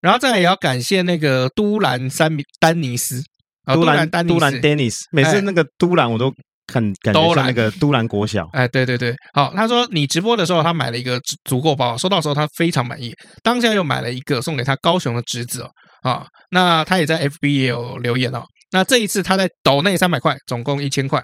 [0.00, 3.20] 然后再来也要感谢那个都兰三米丹尼斯，
[3.66, 6.32] 都兰丹都兰 Dennis，每次那个都兰我都
[6.72, 8.48] 很感觉像那个都兰国小。
[8.52, 15.70] 哎，对对对，好，他说你直播的时候他买了一个足够包，收到时候他非常满意，当下又买了一个送给他高雄的侄子哦。
[16.02, 18.42] 啊，那他也在 FB 也有留言哦。
[18.70, 21.20] 那这一次他在抖内三百块，总共一千块。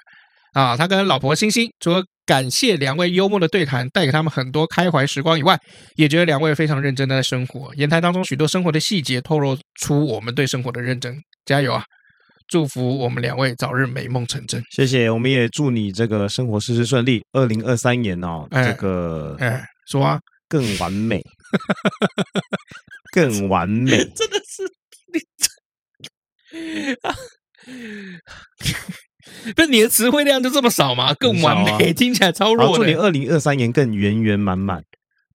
[0.55, 5.59] 啊，他跟老婆星星除了感谢两位幽默的对谈带给他们很多开怀时光以外，
[5.97, 7.75] 也觉得两位非常认真的在生活。
[7.75, 11.21] 言谈当中许多生活的细节透露出我们对生活的认真。
[11.45, 11.85] 加油啊！
[12.47, 14.63] 祝福我们两位早日美梦成真。
[14.71, 17.23] 谢谢，我们也祝你这个生活事事顺利。
[17.33, 21.23] 二零二三年哦，这个哎，哎，说啊，更完美，
[23.13, 24.63] 更完美， 真的是
[25.13, 25.49] 你这。
[29.57, 31.15] 不是你的词汇量就这么少吗？
[31.15, 32.85] 更完美，啊、听起来超弱的。
[32.85, 34.83] 祝你二零二三年更圆圆满满，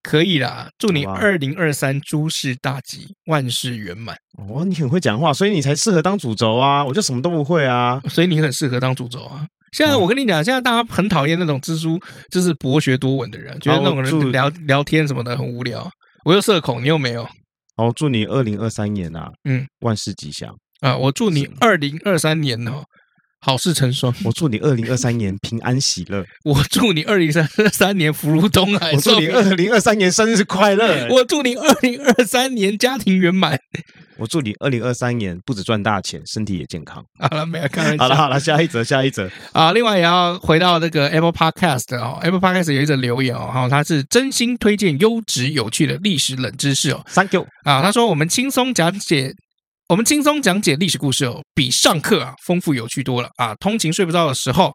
[0.04, 0.70] 可以啦！
[0.78, 4.16] 祝你二零二三诸事大吉，万事圆满。
[4.38, 6.84] 哦，你很会讲话，所以你才适合当主轴啊！
[6.86, 9.46] 我就什么都不会啊，所以你很适合当主轴啊。
[9.72, 12.00] 现在我跟你讲，现在大家很讨厌那种蜘蛛
[12.32, 15.90] 就是博学多闻的人，觉得那种人聊聊天什么的很无聊。
[16.26, 17.28] 我又社恐，你又没有。
[17.76, 20.98] 哦，祝你二零二三年啊，嗯，万事吉祥啊！
[20.98, 22.84] 我祝你二零二三年哦。
[23.42, 26.26] 好事成双，我祝你二零二三年平安喜乐。
[26.44, 28.92] 我祝你二零二三年福如东海。
[28.92, 31.08] 我祝你二零二三年生日快乐。
[31.12, 33.58] 我祝你二零二三年家庭圆满。
[34.18, 37.02] 我祝你二零二三年不止赚大钱，身体也健康。
[37.18, 38.04] 好了，没有开玩笑。
[38.04, 39.72] 好了好了，下一则下一则啊！
[39.72, 47.02] 另外也要回到那个 Apple Podcast 哦，Apple Podcast 有一则留言哦，哈，他是真心推荐优质有趣的历史冷知识哦。
[47.14, 49.34] Thank you 啊，他说我们轻松讲解。
[49.90, 53.56] 我们轻松讲解历史故事哦，比上课啊丰富有趣多了啊！
[53.60, 54.72] 通勤睡不着的时候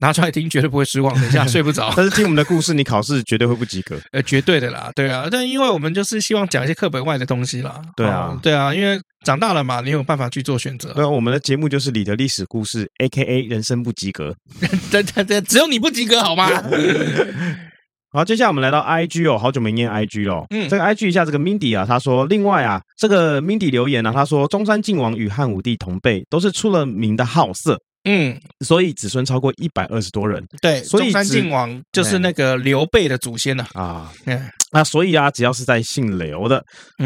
[0.00, 1.90] 拿出来听绝对不会失望，等一下睡不着。
[1.96, 3.98] 但是听我们的故事，你考试绝对会不及格。
[4.12, 5.26] 呃，绝对的啦，对啊。
[5.30, 7.80] 但因为我们就是希望讲一些课本外的东西啦。
[7.96, 10.92] 对啊，对啊，因为长大了嘛，你有办法去做选择。
[10.92, 13.40] 对啊，我们的节目就是你的历史故事，A.K.A.
[13.44, 14.36] 人生不及格。
[14.92, 16.50] 对对对，只有你不及格好吗？
[18.12, 20.44] 好，接下来我们来到 IG 哦，好久没念 IG 了。
[20.50, 27.78] 嗯，这个 IG 一下，这个 Mindy 啊，他说，另外啊，这个 Mindy 留言呢、啊，他说中山靖王与汉武帝同辈，都是出了名的好色。
[28.04, 30.44] 嗯，所以子孙超过一百二十多人。
[30.60, 33.64] 对，所以中山靖王就是那个刘备的祖先呐。
[33.74, 36.64] 啊，嗯，那所以啊，只要是在姓刘的，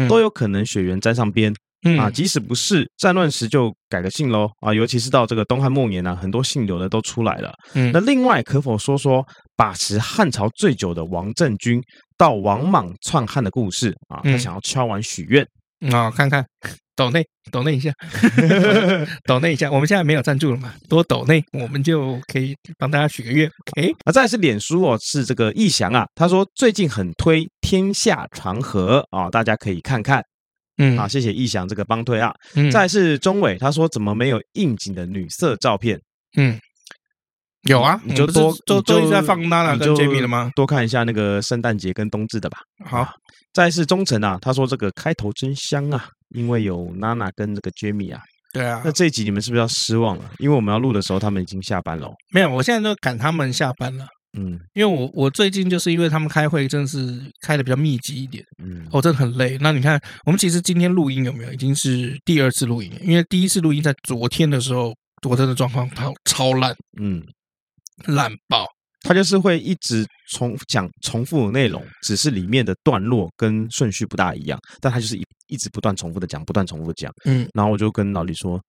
[0.09, 1.53] 都有可能血缘沾上边。
[1.85, 7.53] 嗯啊，即使不是战乱时就改个姓喽啊，尤其是到这个东汉末年呢、啊，很多姓刘的都出来了。
[7.75, 9.23] 嗯，那另外可否说说
[9.55, 11.79] 把持汉朝最久的王政君
[12.17, 14.19] 到王莽篡汉的故事啊？
[14.23, 15.45] 他想要敲完许愿
[15.91, 16.43] 啊，看看
[16.95, 17.91] 抖内抖内一下，
[19.27, 23.47] 抖内一下，我们现在没有赞助了嘛，多抖内我们就可以帮大家许个愿。
[23.73, 30.23] OK，啊，再来是脸书哦，是这个义祥啊，他说最近很推天下长河啊，大家可以看看。
[30.77, 32.33] 嗯，好，谢谢逸翔这个帮推啊。
[32.55, 35.99] 嗯，再是钟伟，他说怎么没有应景的女色照片？
[36.37, 36.59] 嗯，
[37.63, 40.51] 有啊，你就多都都一直在放娜娜跟 Jamie 了吗？
[40.55, 42.57] 多看一下那个圣诞节跟冬至的吧。
[42.85, 43.07] 好，
[43.53, 48.21] 再是忠诚啊，他说这个开头真香啊，因为有娜娜跟这个 Jamie 啊。
[48.53, 50.31] 对啊，那这一集你们是不是要失望了？
[50.39, 52.09] 因为我们要录的时候他们已经下班了。
[52.33, 54.05] 没有，我现在都赶他们下班了。
[54.37, 59.57] 嗯，因为我我最近就是因为他们开会，真的是开的比较密集一点，嗯，我真的很累。
[59.61, 61.53] 那你看，我们其实今天录音有没有？
[61.53, 64.93] 已经是第二次录音，因为第一次录音在昨天的时候，
[65.29, 67.23] 我真的状况超超烂，嗯，
[68.07, 68.65] 烂爆。
[69.07, 77.47] 他就是会一直重讲重复的内容，只是里面的段落跟顺序不大一样，但他就是一一直不断重复的讲，不断重复的讲，嗯。
[77.53, 78.59] 然后我就跟老李说：“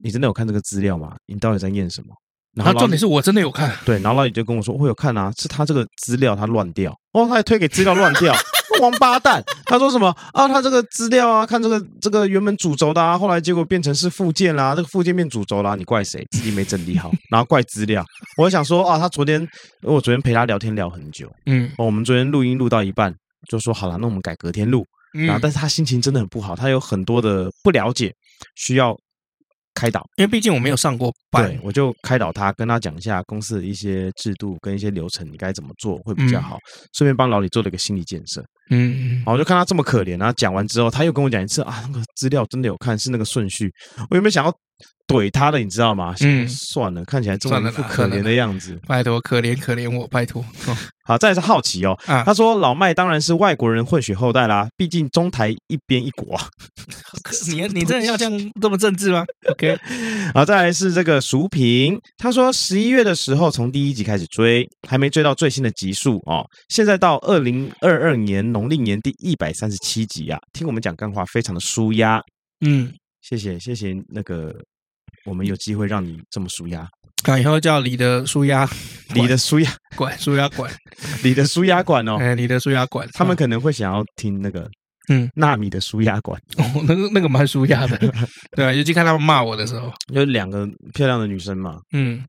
[0.00, 1.16] 你真的有看这个资料吗？
[1.26, 2.14] 你到底在念什么？”
[2.54, 8.34] 然后重点是我真的有看， 对，然后老李就跟我说：“我有看啊，是他这个资料他乱掉哦，他还推给资料乱掉，
[8.80, 9.40] 王八蛋！
[9.66, 10.48] 他说什么啊？
[10.48, 16.26] 他这个资料啊，看这个这个原本主轴的啊，后来结果变成是附件啦，这个附件变主轴啦，你怪谁？
[16.32, 18.04] 自己没整理好，然后怪资料。
[18.36, 19.46] 我想说啊，他昨天
[19.82, 23.14] 我昨天陪他聊天聊很久，嗯，我们昨天录音录到一半
[23.48, 28.12] 就说好了，那我们改隔天录，然后但是他心情真的很不好，他有很多的不了解，
[28.56, 28.96] 需要。”
[29.74, 36.58] 开导，因为毕竟我没有上过班，对，我就开导他，跟他讲一下公司的一些制度跟一些流程，你该怎么做会比较好。
[36.92, 38.44] 顺便帮老李做了一个心理建设。
[38.70, 43.72] 嗯，好，我就看他这么可怜，然后讲完之后，他又跟我讲一次啊，那个资料真的有看，是那个顺序，
[44.10, 44.54] 我有没有想要？
[45.06, 46.14] 怼他的，你知道吗？
[46.20, 48.78] 嗯，算了，看起来这么不可怜的样子。
[48.86, 50.40] 拜托，可怜可怜我，拜托。
[51.02, 51.98] 好，再来是好奇哦。
[52.06, 56.36] 啊，他说老麦当然是外国人混血后代啦，毕竟中台一边一国。
[56.36, 56.46] 啊
[57.50, 59.76] 你你真的要这样这么政治吗？OK。
[60.32, 66.48] 好，再来是这个淑萍，他说十一月的时候从第一集开始追，还没追到最新的集数哦。
[66.68, 72.20] 现在到二零二二年农历年第一百三十七集啊，听我们讲干话非常的舒压。
[72.66, 72.92] 嗯，
[73.22, 74.54] 谢谢谢谢那个。
[75.26, 76.88] 我们有机会让你这么舒压，
[77.24, 78.66] 啊，以后叫你的舒压，
[79.14, 80.72] 你的舒压管，舒压管，
[81.22, 84.66] 你的舒压管哦，哎，你的舒压管，他们可能会想要听那个，
[85.10, 87.98] 嗯，纳米的舒压管，哦，那个那个蛮舒压的，
[88.56, 92.24] 对啊，尤其看他们骂我的时候，有两个漂亮的女生嘛，嗯。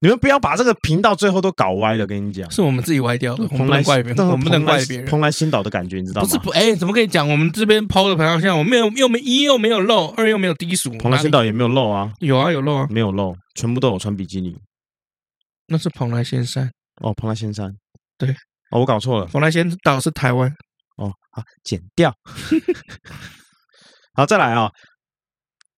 [0.00, 6.28] 你们不要把这个频道最后都搞歪了，跟你讲，是我们自己歪掉的，我们不能怪别人，我们不能怪别人，蓬莱仙岛的感觉，你知道吗？
[6.28, 7.28] 不是不，哎，怎么可以讲？
[7.28, 14.56] 我们这边抛的朋友像我们没有，又没一又没有漏，二又没有低俗，蓬莱仙岛也没有漏啊，有啊有漏啊，没有漏，全部都有穿比基尼，
[15.66, 16.70] 那是蓬莱仙山。
[17.00, 17.72] 哦，蓬莱仙山，
[18.16, 18.30] 对，
[18.70, 20.50] 哦，我搞错了，蓬莱仙岛是台湾，
[20.96, 22.12] 哦，好，剪掉，
[24.14, 24.70] 好，再来啊。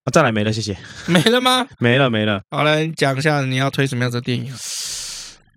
[0.03, 0.75] 啊，再来没了，谢谢。
[1.07, 1.67] 没了吗？
[1.79, 2.41] 没了，没了。
[2.49, 4.51] 好，来讲一下你要推什么样的电影？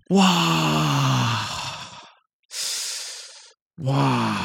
[0.09, 1.47] 哇
[3.83, 4.37] 哇，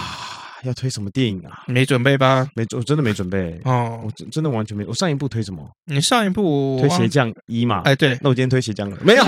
[0.63, 1.65] 要推什么电影啊？
[1.67, 2.49] 没准备吧？
[2.57, 3.61] 没，我真的没准备。
[3.65, 4.85] 哦，我真真的完全没。
[4.87, 5.71] 我上一部推什么？
[5.85, 7.83] 你上一部推鞋匠一嘛？
[7.85, 8.19] 哎，对。
[8.23, 8.97] 那我今天推鞋匠了。
[9.03, 9.25] 没有，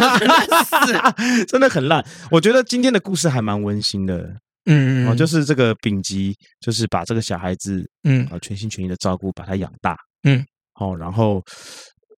[1.49, 2.03] 真的很烂。
[2.31, 4.19] 我觉得今天的故事还蛮温馨的。
[4.65, 5.17] 嗯嗯。
[5.19, 9.95] 就是这个丙吉，就是把这个小孩子，嗯，啊，全心全意的照顾，把他养大。
[10.25, 10.43] 嗯。
[10.83, 11.41] 好，然后，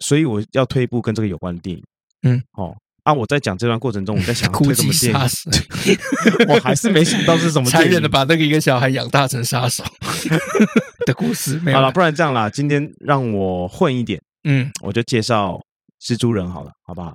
[0.06, 1.84] 所以我要推一部跟这个有关的电影。
[2.22, 5.98] 嗯，哦啊，我在讲这段过程中，我在想推什么电影，
[6.48, 9.84] 我还是没想到是什么残忍的把那个一个小孩养大成杀手
[11.04, 11.58] 的故事。
[11.70, 15.60] 好了，不然这样啦，今天让我混一点，嗯，我就介绍
[16.02, 17.12] 蜘蛛人好了，好不好？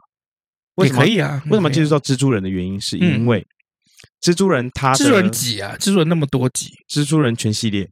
[0.75, 1.41] 为什么可以啊？
[1.47, 3.43] 为什么介绍蜘蛛人的原因，是因为
[4.21, 5.75] 蜘蛛人他蜘蛛人几啊？
[5.79, 6.69] 蜘蛛人那么多集？
[6.87, 7.89] 蜘蛛人全系列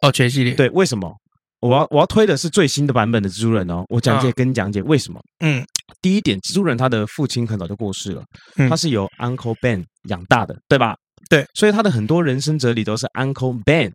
[0.00, 1.12] 哦，全系列对，为什么？
[1.62, 5.20] 我要我要推的是最新的版本的蜘蛛人哦，我讲解跟你讲解为什么？
[5.40, 5.64] 嗯，
[6.02, 8.22] 第一点，蜘蛛人他的父亲很早就过世了，
[8.56, 10.96] 嗯、他是由 Uncle Ben 养大的，对吧？
[11.30, 13.92] 对，所以他的很多人生哲理都是 Uncle Ben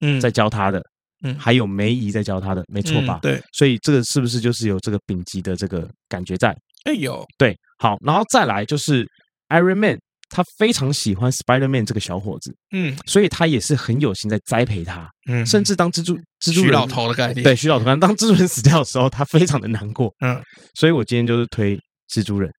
[0.00, 0.80] 嗯在教他的，
[1.24, 3.18] 嗯，还有梅姨在教他的，没错吧？
[3.18, 6.56] 嗯、对，所以这个是不是就是有这个丙级的这个感觉在？
[6.84, 9.04] 哎有，对，好，然后再来就是
[9.48, 9.98] Iron Man。
[10.32, 20.42] 他非常喜欢 Spider-Man 这个小伙子，嗯，所以他也是很有心在栽培他，嗯，甚至当蜘蛛蜘蛛人徐老头的概念，对徐老头，当蜘蛛人死掉的时候，他非常的难过，嗯，
[20.74, 21.78] 所以我今天就是推
[22.10, 22.50] 蜘蛛人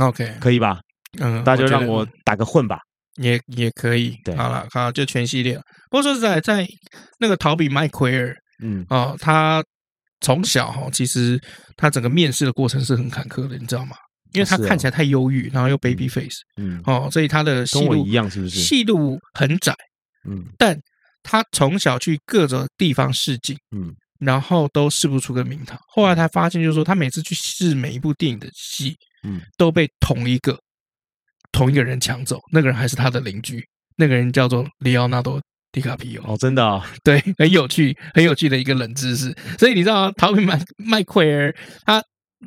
[0.00, 0.80] ，OK，可以吧？
[1.18, 2.78] 嗯，大家就让我打个混吧，
[3.16, 5.56] 也也可以，对，好了，好，就全系列。
[5.90, 6.66] 不过说实在，在
[7.18, 9.64] 那个陶比麦奎尔，嗯，哦，他
[10.20, 11.40] 从小哈，其实
[11.76, 13.96] 他整个面试的过程是很坎坷的，你知道吗？
[14.36, 18.60] 因为他看起来太忧郁，然后又 baby face，嗯，哦，所以他的戏路一样，是不是？
[18.60, 19.74] 戏路很窄，
[20.28, 20.78] 嗯，但
[21.22, 25.78] 他从小去各种地方试镜，嗯，然后都试不出个名堂。
[25.88, 30.58] 后来他发现，就是说他每次去试每一部电影的戏，嗯，都被同一个
[31.50, 33.66] 同一个人抢走，那个人还是他的邻居，
[33.96, 35.40] 那个人叫做里奥纳多·
[35.72, 36.34] 迪卡皮欧。
[36.34, 39.34] 哦，真的啊，对，很有趣，很有趣的一个冷知识。
[39.58, 41.54] 所以你知道，陶比麦麦奎尔
[41.86, 42.02] 他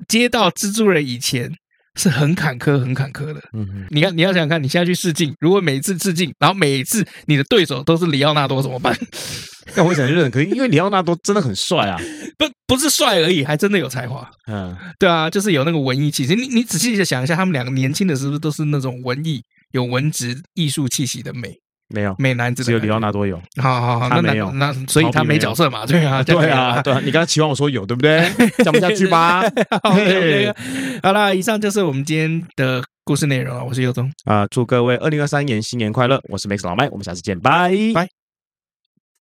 [0.07, 1.51] 接到蜘蛛人以前。
[1.95, 3.39] 是很坎坷、很坎坷的。
[3.53, 8.95] 嗯嗯，你看，你要想想看，你现在去试镜，如果每一次试镜，然后每一次你的对手都是里奥纳多，怎么办？
[9.75, 11.97] 那我想就很可以，因为里奥纳多真的很帅啊，
[12.37, 14.29] 不不是帅而已，还真的有才华。
[14.47, 16.35] 嗯， 对啊，就是有那个文艺气息。
[16.35, 21.53] 你你仔细的想一下，他们两个年轻的时候都是那种文艺、有文职、艺术气息的美。
[21.89, 23.39] 没有美男子，只有里奥纳多有。
[23.61, 25.85] 好好好，他没有，那所以他没角色嘛？
[25.85, 27.01] 对啊， 对啊，对啊。
[27.03, 28.29] 你刚才期望我说有，对不对？
[28.63, 29.41] 讲不下去吧？
[31.03, 33.63] 好了，以上就是我们今天的故事内容了。
[33.63, 36.21] 我是尤东啊，祝各位二零二三年新年快乐！
[36.29, 38.18] 我是 Max 老麦，我们下次见，拜拜。